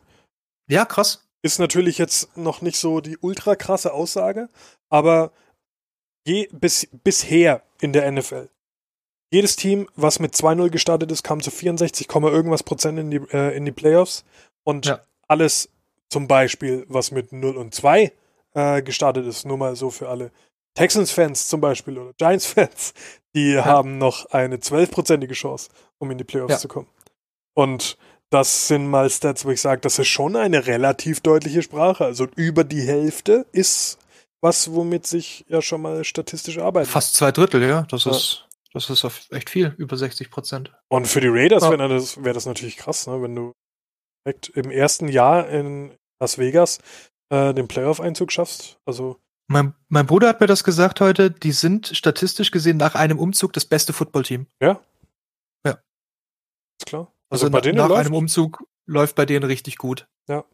[0.70, 1.26] Ja, krass.
[1.42, 4.50] Ist natürlich jetzt noch nicht so die ultra krasse Aussage,
[4.90, 5.32] aber
[6.26, 8.50] je, bis, bisher in der NFL
[9.32, 13.56] jedes Team, was mit 2-0 gestartet ist, kam zu 64, irgendwas Prozent in die, äh,
[13.56, 14.24] in die Playoffs.
[14.64, 15.02] Und ja.
[15.28, 15.70] alles
[16.10, 18.12] zum Beispiel, was mit 0 und 2
[18.54, 20.32] äh, gestartet ist, nur mal so für alle
[20.76, 22.94] Texans-Fans zum Beispiel oder Giants-Fans,
[23.36, 23.66] die ja.
[23.66, 26.58] haben noch eine 12-prozentige Chance, um in die Playoffs ja.
[26.60, 26.88] zu kommen.
[27.54, 27.98] Und
[28.30, 32.06] das sind mal Stats, wo ich sage, das ist schon eine relativ deutliche Sprache.
[32.06, 33.98] Also über die Hälfte ist
[34.42, 36.92] was, womit sich ja schon mal statistisch arbeitet.
[36.92, 37.84] Fast zwei Drittel, ja.
[37.90, 38.12] Das ja.
[38.12, 38.45] ist
[38.76, 40.74] das ist echt viel, über 60 Prozent.
[40.90, 41.72] Und für die Raiders ja.
[41.72, 43.22] wäre das, wär das natürlich krass, ne?
[43.22, 43.54] wenn du
[44.26, 46.80] direkt im ersten Jahr in Las Vegas
[47.30, 48.78] äh, den Playoff-Einzug schaffst.
[48.86, 53.20] Also mein, mein Bruder hat mir das gesagt heute, die sind statistisch gesehen nach einem
[53.20, 54.48] Umzug das beste Footballteam.
[54.62, 54.82] Ja?
[55.66, 55.80] Ja.
[56.80, 57.14] Ist klar.
[57.30, 58.06] Also, also bei denen nach läuft.
[58.06, 60.08] einem Umzug läuft bei denen richtig gut.
[60.28, 60.46] Ja.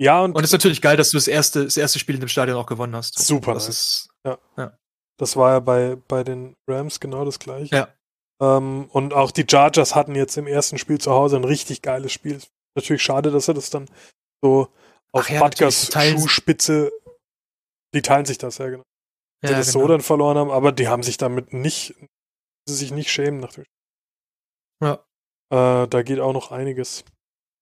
[0.00, 0.34] Ja, und.
[0.34, 2.56] Und es ist natürlich geil, dass du das erste, das erste Spiel in dem Stadion
[2.56, 3.18] auch gewonnen hast.
[3.18, 3.54] Super.
[3.54, 3.76] Das nice.
[3.76, 4.38] ist, ja.
[4.56, 4.78] ja.
[5.18, 7.74] Das war ja bei, bei den Rams genau das gleiche.
[7.74, 7.88] Ja.
[8.40, 12.12] Ähm, und auch die Chargers hatten jetzt im ersten Spiel zu Hause ein richtig geiles
[12.12, 12.40] Spiel.
[12.76, 13.86] Natürlich schade, dass sie das dann
[14.42, 14.68] so
[15.12, 16.92] auf ja, Butgers Schuhspitze,
[17.94, 18.84] die teilen sich das, ja genau.
[19.42, 19.84] Ja, die das genau.
[19.84, 21.94] so dann verloren haben, aber die haben sich damit nicht,
[22.66, 23.64] sie sich nicht schämen nach dem
[24.82, 25.04] Ja.
[25.50, 27.04] Äh, da geht auch noch einiges.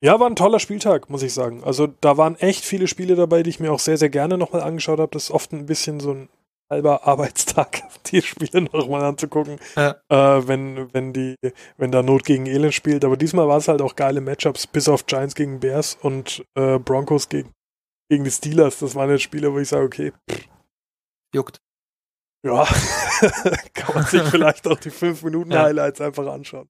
[0.02, 1.64] Ja, war ein toller Spieltag, muss ich sagen.
[1.64, 4.62] Also da waren echt viele Spiele dabei, die ich mir auch sehr, sehr gerne nochmal
[4.62, 5.12] angeschaut habe.
[5.12, 6.28] Das ist oft ein bisschen so ein
[6.70, 9.96] halber Arbeitstag, die Spiele nochmal anzugucken, ja.
[10.08, 11.36] äh, wenn, wenn die,
[11.76, 13.04] wenn da Not gegen Elend spielt.
[13.04, 16.78] Aber diesmal war es halt auch geile Matchups, bis auf Giants gegen Bears und äh,
[16.78, 17.52] Broncos gegen,
[18.10, 18.78] gegen die Steelers.
[18.80, 20.12] Das waren jetzt Spiele, wo ich sage, okay.
[20.30, 20.48] Pff.
[21.34, 21.60] Juckt.
[22.44, 22.64] Ja,
[23.74, 26.06] kann man sich vielleicht auch die 5 Minuten Highlights ja.
[26.06, 26.68] einfach anschauen.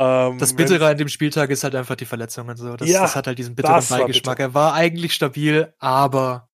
[0.00, 2.76] Ähm, das Bittere an dem Spieltag ist halt einfach die Verletzungen so.
[2.76, 4.38] Das, ja, das hat halt diesen bitteren Beigeschmack.
[4.38, 6.47] War er war eigentlich stabil, aber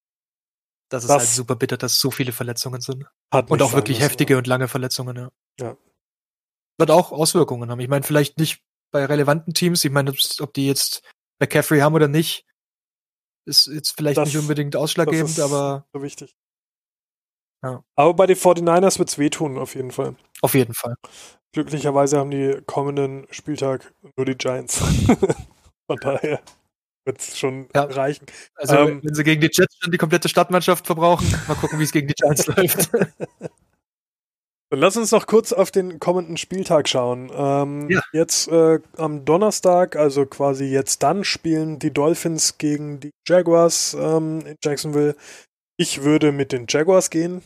[0.88, 3.04] das ist halt super bitter, dass so viele Verletzungen sind.
[3.32, 5.30] und auch wirklich heftige und lange Verletzungen, ja.
[5.60, 5.76] ja.
[6.78, 7.80] Wird auch Auswirkungen haben.
[7.80, 9.84] Ich meine, vielleicht nicht bei relevanten Teams.
[9.84, 11.02] Ich meine, ob die jetzt
[11.40, 12.46] McCaffrey haben oder nicht,
[13.46, 15.86] ist jetzt vielleicht das, nicht unbedingt ausschlaggebend, aber.
[15.92, 16.36] So wichtig.
[17.62, 17.82] Ja.
[17.96, 20.16] Aber bei den 49ers wird es wehtun, auf jeden Fall.
[20.42, 20.96] Auf jeden Fall.
[21.52, 24.78] Glücklicherweise haben die kommenden Spieltag nur die Giants.
[25.86, 26.40] Von daher
[27.04, 27.84] wird es schon ja.
[27.84, 28.26] reichen.
[28.54, 31.84] Also, ähm, wenn sie gegen die Jets schon die komplette Stadtmannschaft verbrauchen, mal gucken, wie
[31.84, 32.90] es gegen die Giants läuft.
[34.70, 37.30] Dann lass uns noch kurz auf den kommenden Spieltag schauen.
[37.32, 38.00] Ähm, ja.
[38.12, 44.40] Jetzt äh, am Donnerstag, also quasi jetzt dann, spielen die Dolphins gegen die Jaguars ähm,
[44.46, 45.14] in Jacksonville.
[45.76, 47.42] Ich würde mit den Jaguars gehen.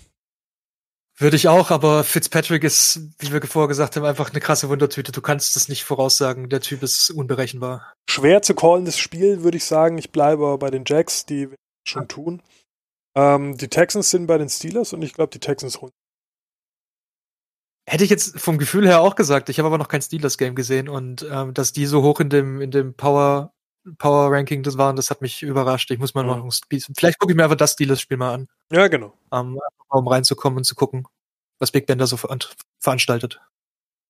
[1.20, 5.10] Würde ich auch, aber Fitzpatrick ist, wie wir vorher gesagt haben, einfach eine krasse Wundertüte.
[5.10, 6.48] Du kannst das nicht voraussagen.
[6.48, 7.92] Der Typ ist unberechenbar.
[8.08, 9.98] Schwer zu callendes Spiel, würde ich sagen.
[9.98, 11.48] Ich bleibe aber bei den Jacks, die
[11.84, 12.40] schon tun.
[13.16, 15.92] Ähm, die Texans sind bei den Steelers und ich glaube, die Texans holen.
[17.88, 19.48] Hätte ich jetzt vom Gefühl her auch gesagt.
[19.48, 22.60] Ich habe aber noch kein Steelers-Game gesehen und ähm, dass die so hoch in dem,
[22.60, 23.54] in dem Power,
[23.97, 25.91] Power Ranking das waren, das hat mich überrascht.
[25.91, 26.36] Ich muss mal ja.
[26.36, 26.53] noch,
[26.97, 28.49] vielleicht gucke ich mir einfach das Steelers-Spiel mal an.
[28.70, 29.12] Ja, genau.
[29.32, 29.59] Ähm,
[29.89, 31.07] um reinzukommen und zu gucken,
[31.59, 32.18] was Big Ben da so
[32.78, 33.41] veranstaltet.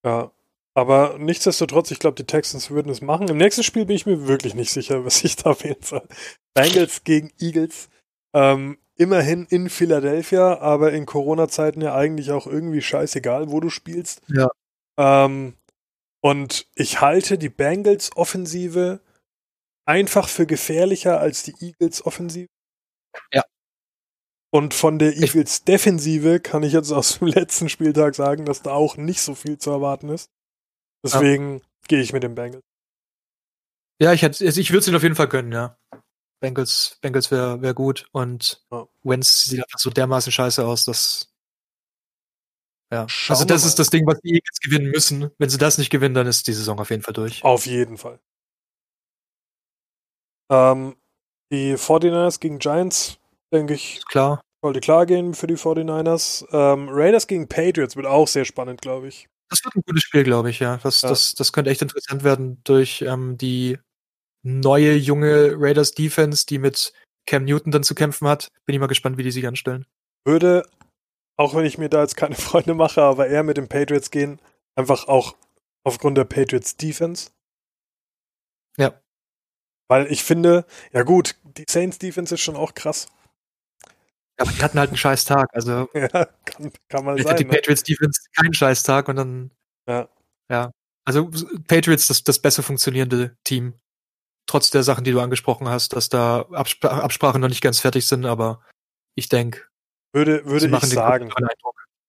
[0.04, 0.30] Ja.
[0.74, 3.28] Aber nichtsdestotrotz, ich glaube, die Texans würden es machen.
[3.28, 6.06] Im nächsten Spiel bin ich mir wirklich nicht sicher, was ich da wählen soll.
[6.54, 7.88] Bengals gegen Eagles.
[8.32, 14.22] Ähm, immerhin in Philadelphia, aber in Corona-Zeiten ja eigentlich auch irgendwie scheißegal, wo du spielst.
[14.28, 14.50] Ja.
[14.96, 15.54] Ähm,
[16.20, 19.00] und ich halte die Bengals Offensive
[19.88, 22.48] einfach für gefährlicher als die Eagles Offensive.
[23.32, 23.42] Ja.
[24.50, 28.72] Und von der Eagles Defensive kann ich jetzt aus dem letzten Spieltag sagen, dass da
[28.72, 30.30] auch nicht so viel zu erwarten ist.
[31.04, 31.64] Deswegen ja.
[31.88, 32.64] gehe ich mit den Bengals.
[34.00, 35.76] Ja, ich, hätte, ich würde es ihnen auf jeden Fall gönnen, ja.
[36.40, 38.86] Bengals, Bengals wäre wär gut und ja.
[39.02, 41.32] Wentz sieht einfach so dermaßen scheiße aus, dass
[42.92, 43.08] ja.
[43.08, 45.30] Schauen also das ist das Ding, was die Eagles gewinnen müssen.
[45.38, 47.42] Wenn sie das nicht gewinnen, dann ist die Saison auf jeden Fall durch.
[47.42, 48.20] Auf jeden Fall.
[50.50, 50.96] Ähm,
[51.52, 53.18] die 49ers gegen Giants,
[53.52, 54.40] denke ich, klar.
[54.62, 56.46] sollte klar gehen für die 49ers.
[56.52, 59.28] Ähm, Raiders gegen Patriots wird auch sehr spannend, glaube ich.
[59.50, 60.78] Das wird ein gutes Spiel, glaube ich, ja.
[60.82, 61.08] Das, ja.
[61.08, 63.78] Das, das könnte echt interessant werden durch ähm, die
[64.42, 66.92] neue junge Raiders Defense, die mit
[67.26, 68.48] Cam Newton dann zu kämpfen hat.
[68.66, 69.86] Bin ich mal gespannt, wie die sich anstellen.
[70.24, 70.64] Würde,
[71.36, 74.40] auch wenn ich mir da jetzt keine Freunde mache, aber eher mit den Patriots gehen,
[74.74, 75.36] einfach auch
[75.84, 77.30] aufgrund der Patriots Defense.
[78.76, 79.00] Ja.
[79.88, 83.08] Weil ich finde, ja gut, die Saints Defense ist schon auch krass.
[84.38, 85.88] Aber die hatten halt einen scheiß Tag, also.
[85.94, 86.08] Ja,
[86.44, 87.36] kann, kann man sein.
[87.36, 87.50] Die ne?
[87.50, 89.50] Patriots Defense keinen scheiß Tag und dann.
[89.88, 90.08] Ja.
[90.50, 90.70] Ja.
[91.04, 91.30] Also
[91.66, 93.74] Patriots das, das besser funktionierende Team
[94.46, 98.06] trotz der Sachen, die du angesprochen hast, dass da Abspr Absprachen noch nicht ganz fertig
[98.06, 98.62] sind, aber
[99.14, 99.62] ich denke,
[100.12, 101.30] würde, würde ich sagen.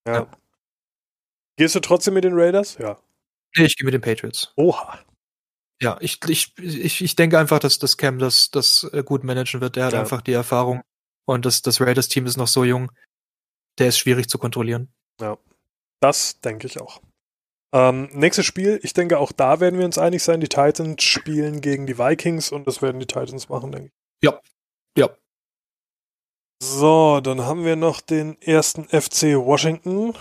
[0.08, 0.14] Ja.
[0.14, 0.28] ja.
[1.58, 2.78] Gehst du trotzdem mit den Raiders?
[2.78, 2.98] Ja.
[3.56, 4.54] Nee, ich gehe mit den Patriots.
[4.56, 5.00] Oha.
[5.82, 9.62] Ja, ich, ich, ich, ich denke einfach, dass das Cam das, das äh, gut managen
[9.62, 9.76] wird.
[9.76, 10.00] Der hat ja.
[10.02, 10.82] einfach die Erfahrung.
[11.26, 12.92] Und das, das Raiders-Team ist noch so jung.
[13.78, 14.92] Der ist schwierig zu kontrollieren.
[15.22, 15.38] Ja.
[16.02, 17.02] Das denke ich auch.
[17.74, 20.42] Ähm, nächstes Spiel, ich denke, auch da werden wir uns einig sein.
[20.42, 23.94] Die Titans spielen gegen die Vikings und das werden die Titans machen, denke ich.
[24.24, 24.42] Ja.
[24.98, 25.10] Ja.
[26.62, 30.14] So, dann haben wir noch den ersten FC Washington,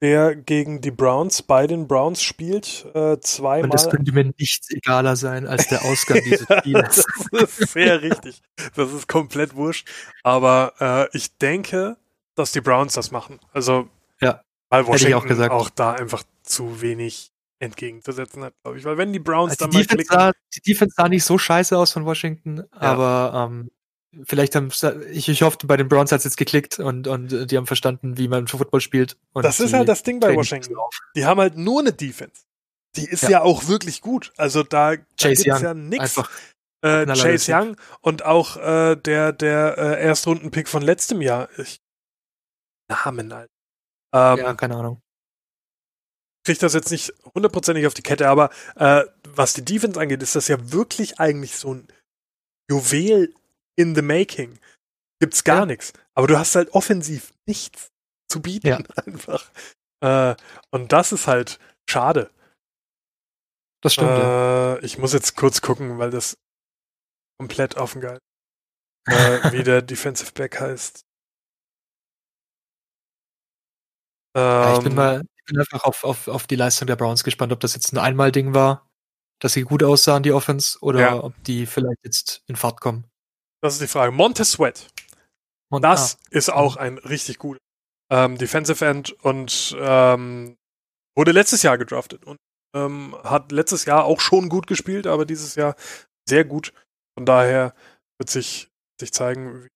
[0.00, 2.86] der gegen die Browns bei den Browns spielt.
[2.94, 3.64] Äh, zweimal.
[3.64, 7.04] Und das könnte mir nichts egaler sein als der Ausgang dieses Spiels.
[7.32, 8.40] das ist sehr richtig.
[8.74, 9.88] Das ist komplett wurscht.
[10.22, 11.96] Aber äh, ich denke,
[12.34, 13.38] dass die Browns das machen.
[13.52, 13.88] Also,
[14.20, 18.84] ja, weil Washington auch, auch da einfach zu wenig entgegenzusetzen hat, glaube ich.
[18.84, 20.06] Weil wenn die Browns also dann mal klicken...
[20.06, 22.66] Sah, die Defense sah nicht so scheiße aus von Washington, ja.
[22.80, 23.70] aber ähm,
[24.24, 24.70] vielleicht haben
[25.10, 28.18] ich, ich hoffe, bei den Browns hat es jetzt geklickt und, und die haben verstanden,
[28.18, 29.16] wie man Football spielt.
[29.34, 30.74] das ist halt das Ding bei Washington.
[31.14, 32.42] Die haben halt nur eine Defense.
[32.96, 34.32] Die ist ja, ja auch wirklich gut.
[34.36, 36.20] Also da, da gibt es ja nichts.
[36.82, 41.50] Äh, Chase Young und auch äh, der, der äh, Erstrundenpick von letztem Jahr.
[41.58, 41.78] Ich,
[42.88, 43.50] Namen, halt.
[44.14, 45.02] Ähm, ja, keine Ahnung
[46.44, 50.36] kriege das jetzt nicht hundertprozentig auf die Kette, aber äh, was die Defense angeht, ist
[50.36, 51.88] das ja wirklich eigentlich so ein
[52.70, 53.34] Juwel
[53.80, 54.58] in the making.
[55.20, 55.66] Gibt's gar ja.
[55.66, 55.92] nichts.
[56.14, 57.90] Aber du hast halt offensiv nichts
[58.28, 58.76] zu bieten, ja.
[59.06, 59.50] einfach.
[60.02, 60.34] Äh,
[60.70, 61.58] und das ist halt
[61.88, 62.30] schade.
[63.82, 64.10] Das stimmt.
[64.10, 64.82] Äh, ja.
[64.82, 66.36] Ich muss jetzt kurz gucken, weil das
[67.38, 68.18] komplett offen geil.
[69.06, 69.12] äh,
[69.52, 71.02] wie der Defensive Back heißt.
[74.36, 77.52] ja, ich bin ähm, mal, bin einfach auf, auf, auf die Leistung der Browns gespannt,
[77.52, 78.88] ob das jetzt ein Einmal-Ding war,
[79.40, 81.22] dass sie gut aussahen, die Offense, oder ja.
[81.22, 83.09] ob die vielleicht jetzt in Fahrt kommen.
[83.62, 84.12] Das ist die Frage.
[84.12, 84.88] Montez Sweat.
[85.70, 86.26] Mont das ah.
[86.30, 87.60] ist auch ein richtig guter
[88.10, 90.56] ähm, Defensive End und ähm,
[91.16, 92.38] wurde letztes Jahr gedraftet und
[92.74, 95.76] ähm, hat letztes Jahr auch schon gut gespielt, aber dieses Jahr
[96.28, 96.72] sehr gut.
[97.16, 97.74] Von daher
[98.18, 98.68] wird sich,
[99.00, 99.68] sich zeigen, wie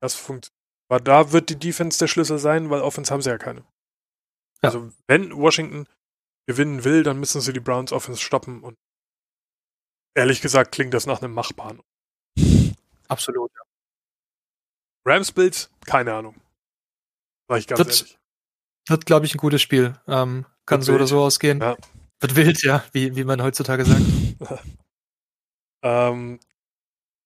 [0.00, 0.52] das funktioniert.
[0.90, 3.60] Aber da wird die Defense der Schlüssel sein, weil Offense haben sie ja keine.
[4.62, 4.70] Ja.
[4.70, 5.86] Also wenn Washington
[6.46, 8.76] gewinnen will, dann müssen sie die Browns Offense stoppen und
[10.14, 11.80] ehrlich gesagt klingt das nach einem machbaren.
[13.08, 13.62] Absolut, ja.
[15.06, 16.40] Rams Bills, keine Ahnung.
[17.46, 18.18] War ich ganz wird, ehrlich.
[18.88, 19.94] Wird, glaube ich, ein gutes Spiel.
[20.06, 21.00] Ähm, kann wird so wild.
[21.00, 21.60] oder so ausgehen.
[21.60, 21.76] Ja.
[22.20, 24.02] Wird wild, ja, wie, wie man heutzutage sagt.
[25.82, 26.40] ähm,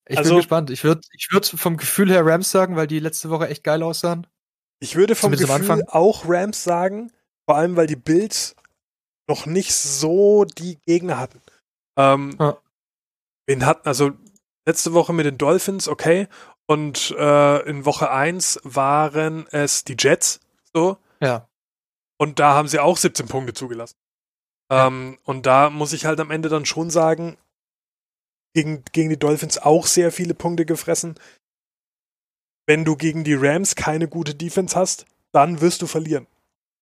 [0.09, 0.71] ich also, bin gespannt.
[0.71, 3.83] Ich würde ich würd vom Gefühl her Rams sagen, weil die letzte Woche echt geil
[3.83, 4.27] aussahen.
[4.81, 7.13] Ich würde vom Zumindest Gefühl auch Rams sagen,
[7.45, 8.57] vor allem, weil die Bills
[9.29, 11.41] noch nicht so die Gegner hatten.
[11.97, 12.57] Ähm, ja.
[13.47, 14.13] Wen hatten, also
[14.69, 16.29] letzte Woche mit den Dolphins, okay.
[16.67, 20.41] Und äh, in Woche 1 waren es die Jets,
[20.75, 20.99] so.
[21.21, 21.49] Ja.
[22.19, 23.97] Und da haben sie auch 17 Punkte zugelassen.
[24.71, 24.87] Ja.
[24.87, 27.39] Ähm, und da muss ich halt am Ende dann schon sagen,
[28.55, 31.19] gegen, gegen die Dolphins auch sehr viele Punkte gefressen.
[32.67, 36.27] Wenn du gegen die Rams keine gute Defense hast, dann wirst du verlieren.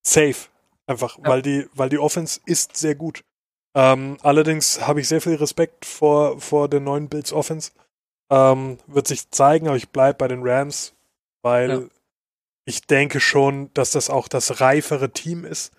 [0.03, 0.49] Safe.
[0.87, 1.25] Einfach, ja.
[1.25, 3.23] weil die, weil die Offense ist sehr gut.
[3.77, 7.73] Ähm, allerdings habe ich sehr viel Respekt vor, vor der neuen Bills Offense.
[8.33, 10.95] Ähm, wird sich zeigen, aber ich bleibe bei den Rams,
[11.43, 11.89] weil ja.
[12.65, 15.75] ich denke schon, dass das auch das reifere Team ist.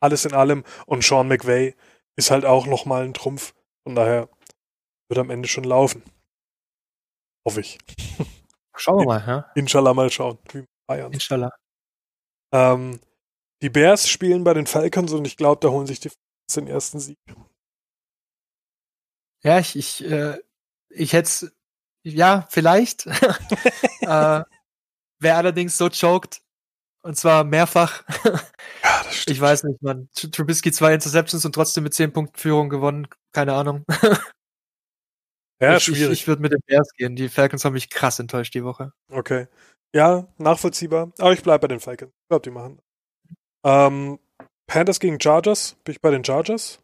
[0.00, 0.64] Alles in allem.
[0.86, 1.76] Und Sean McVay
[2.16, 3.54] ist halt auch nochmal ein Trumpf.
[3.84, 4.30] Von daher
[5.08, 6.02] wird am Ende schon laufen.
[7.46, 7.78] Hoffe ich.
[8.76, 9.50] Schauen wir mal, ja.
[9.54, 10.38] Inshallah mal schauen.
[10.86, 11.12] Bayern.
[11.12, 11.50] Inshallah.
[12.52, 12.98] Ähm,
[13.60, 16.10] die Bears spielen bei den Falcons und ich glaube, da holen sich die
[16.56, 17.18] den ersten Sieg.
[19.42, 20.38] Ja, ich, ich, äh,
[20.90, 21.52] ich hätte
[22.04, 23.06] ja, vielleicht.
[24.00, 24.42] äh,
[25.20, 26.42] wer allerdings so choked,
[27.02, 28.04] und zwar mehrfach.
[28.24, 28.40] ja,
[29.04, 29.36] das stimmt.
[29.36, 30.08] Ich weiß nicht, man.
[30.14, 33.08] Trubisky zwei Interceptions und trotzdem mit zehn Punkten Führung gewonnen.
[33.32, 33.84] Keine Ahnung.
[35.60, 36.12] ja, ich, schwierig.
[36.12, 37.16] Ich, ich würde mit den Bears gehen.
[37.16, 38.92] Die Falcons haben mich krass enttäuscht die Woche.
[39.10, 39.48] Okay.
[39.94, 41.12] Ja, nachvollziehbar.
[41.18, 42.12] Aber ich bleibe bei den Falcons.
[42.12, 42.80] Ich glaube, die machen.
[43.64, 44.18] Ähm,
[44.66, 45.76] Panthers gegen Chargers.
[45.84, 46.80] Bin ich bei den Chargers?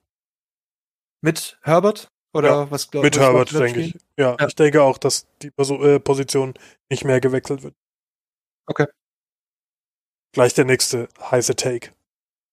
[1.22, 2.08] Mit Herbert?
[2.34, 3.06] Oder ja, was glaubst du?
[3.06, 3.94] Mit Herbert, denke ich.
[4.16, 6.54] Ja, ja, ich denke auch, dass die äh, Position
[6.90, 7.74] nicht mehr gewechselt wird.
[8.66, 8.86] Okay.
[10.32, 11.90] Gleich der nächste heiße Take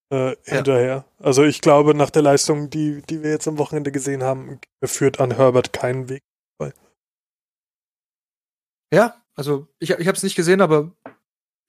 [0.09, 1.05] äh, hinterher.
[1.19, 1.25] Ja.
[1.25, 5.19] Also ich glaube, nach der Leistung, die, die wir jetzt am Wochenende gesehen haben, führt
[5.19, 6.23] an Herbert keinen Weg.
[8.93, 10.91] Ja, also ich, ich habe es nicht gesehen, aber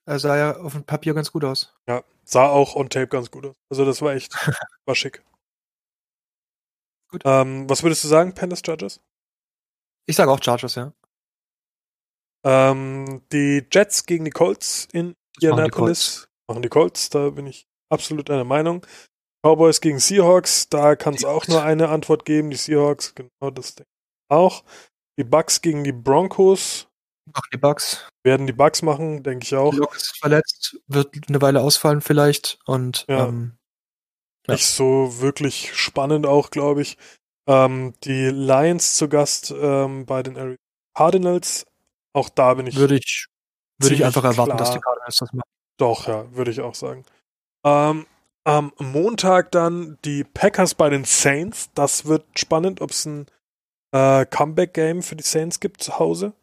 [0.07, 1.73] er sah ja auf dem Papier ganz gut aus.
[1.87, 3.55] Ja, sah auch on Tape ganz gut aus.
[3.69, 4.33] Also das war echt,
[4.85, 5.23] war schick.
[7.09, 7.21] Gut.
[7.25, 9.01] Ähm, was würdest du sagen, Panthers Chargers?
[10.05, 10.93] Ich sage auch Chargers, ja.
[12.45, 16.29] Ähm, die Jets gegen die Colts in Indianapolis.
[16.47, 18.85] Machen die Colts, da bin ich absolut einer Meinung.
[19.43, 22.49] Cowboys gegen Seahawks, da kann es auch nur eine Antwort geben.
[22.49, 24.63] Die Seahawks, genau das denke ich auch.
[25.19, 26.87] Die Bucks gegen die Broncos.
[27.33, 28.07] Machen die Bucks.
[28.23, 29.73] Werden die Bucks machen, denke ich auch.
[29.73, 32.59] Locke ist verletzt, wird eine Weile ausfallen vielleicht.
[32.65, 33.27] Und ja.
[33.27, 33.57] ähm,
[34.47, 34.53] ja.
[34.53, 36.97] Nicht so wirklich spannend auch, glaube ich.
[37.47, 40.57] Ähm, die Lions zu Gast ähm, bei den
[40.93, 41.65] Cardinals.
[42.13, 42.77] Auch da bin ich.
[42.77, 43.27] Würde ich,
[43.77, 44.57] würde ich einfach erwarten, klar.
[44.57, 45.49] dass die Cardinals das machen.
[45.77, 47.05] Doch, ja, würde ich auch sagen.
[47.63, 48.07] Ähm,
[48.45, 51.69] am Montag dann die Packers bei den Saints.
[51.73, 53.27] Das wird spannend, ob es ein
[53.91, 56.33] äh, Comeback-Game für die Saints gibt zu Hause.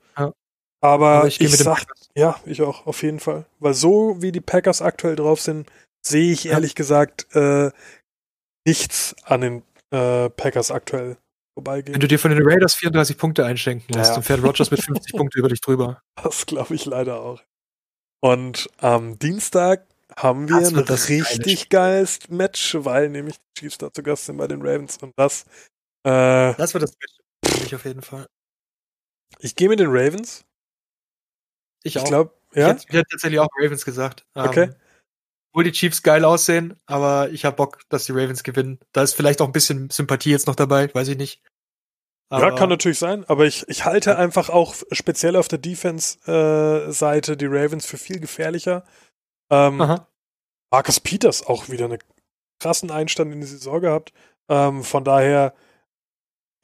[0.84, 0.90] Ja.
[0.90, 3.46] Aber, Aber ich, ich sag, ja, ich auch, auf jeden Fall.
[3.58, 5.70] Weil so wie die Packers aktuell drauf sind,
[6.06, 7.70] sehe ich ehrlich gesagt äh,
[8.66, 11.16] nichts an den äh, Packers aktuell
[11.54, 11.94] vorbeigehen.
[11.94, 14.14] Wenn du dir von den Raiders 34 Punkte einschenken lässt, ja.
[14.16, 16.02] dann fährt Rogers mit 50 Punkten über dich drüber.
[16.22, 17.42] Das glaube ich leider auch.
[18.20, 24.02] Und am Dienstag haben wir ein richtig geiles Match, weil nämlich die Chiefs da zu
[24.02, 25.44] Gast sind bei den Ravens und das
[26.04, 28.26] äh, Das wird das Match für mich auf jeden Fall.
[29.40, 30.44] Ich gehe mit den Ravens.
[31.84, 31.94] Ich.
[31.96, 32.74] Ich glaube, ja.
[32.74, 34.26] Ich hätte tatsächlich auch Ravens gesagt.
[34.34, 34.68] Okay.
[34.68, 34.74] Um,
[35.50, 38.80] obwohl die Chiefs geil aussehen, aber ich habe Bock, dass die Ravens gewinnen.
[38.92, 41.42] Da ist vielleicht auch ein bisschen Sympathie jetzt noch dabei, weiß ich nicht.
[42.28, 44.16] Aber ja, kann natürlich sein, aber ich, ich halte ja.
[44.16, 48.84] einfach auch speziell auf der Defense-Seite äh, die Ravens für viel gefährlicher.
[49.50, 50.00] Ähm,
[50.72, 52.00] Marcus Peters auch wieder einen
[52.58, 54.12] krassen Einstand in die Saison gehabt.
[54.48, 55.54] Ähm, von daher,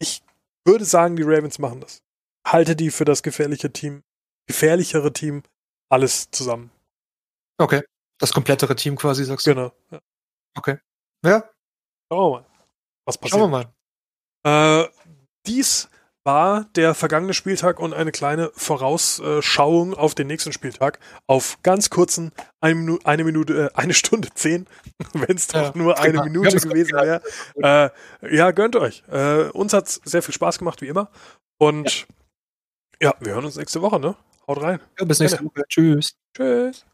[0.00, 0.24] ich
[0.64, 2.02] würde sagen, die Ravens machen das.
[2.44, 4.02] Halte die für das gefährliche Team,
[4.46, 5.42] gefährlichere Team,
[5.88, 6.70] alles zusammen.
[7.58, 7.82] Okay.
[8.18, 9.54] Das komplettere Team quasi, sagst du?
[9.54, 9.72] Genau.
[9.90, 10.00] Ja.
[10.56, 10.78] Okay.
[11.24, 11.50] Ja.
[12.10, 12.46] Schauen wir mal.
[13.04, 13.40] Was passiert?
[13.40, 13.72] Schauen wir
[14.44, 14.84] mal.
[14.84, 14.88] Äh,
[15.46, 15.88] dies
[16.24, 22.32] war der vergangene Spieltag und eine kleine Vorausschauung auf den nächsten Spieltag auf ganz kurzen
[22.60, 24.66] eine, eine Minute, äh, eine Stunde zehn,
[25.14, 26.24] wenn es doch ja, nur eine genau.
[26.24, 27.22] Minute gewesen wäre.
[27.56, 29.02] Äh, ja, gönnt euch.
[29.10, 31.10] Äh, uns hat's sehr viel Spaß gemacht, wie immer.
[31.58, 32.06] Und
[33.00, 33.10] ja.
[33.10, 34.14] ja, wir hören uns nächste Woche, ne?
[34.50, 34.80] Haut rein.
[34.98, 35.62] Ja, bis nächste Woche.
[35.68, 36.16] Tschüss.
[36.36, 36.84] Tschüss.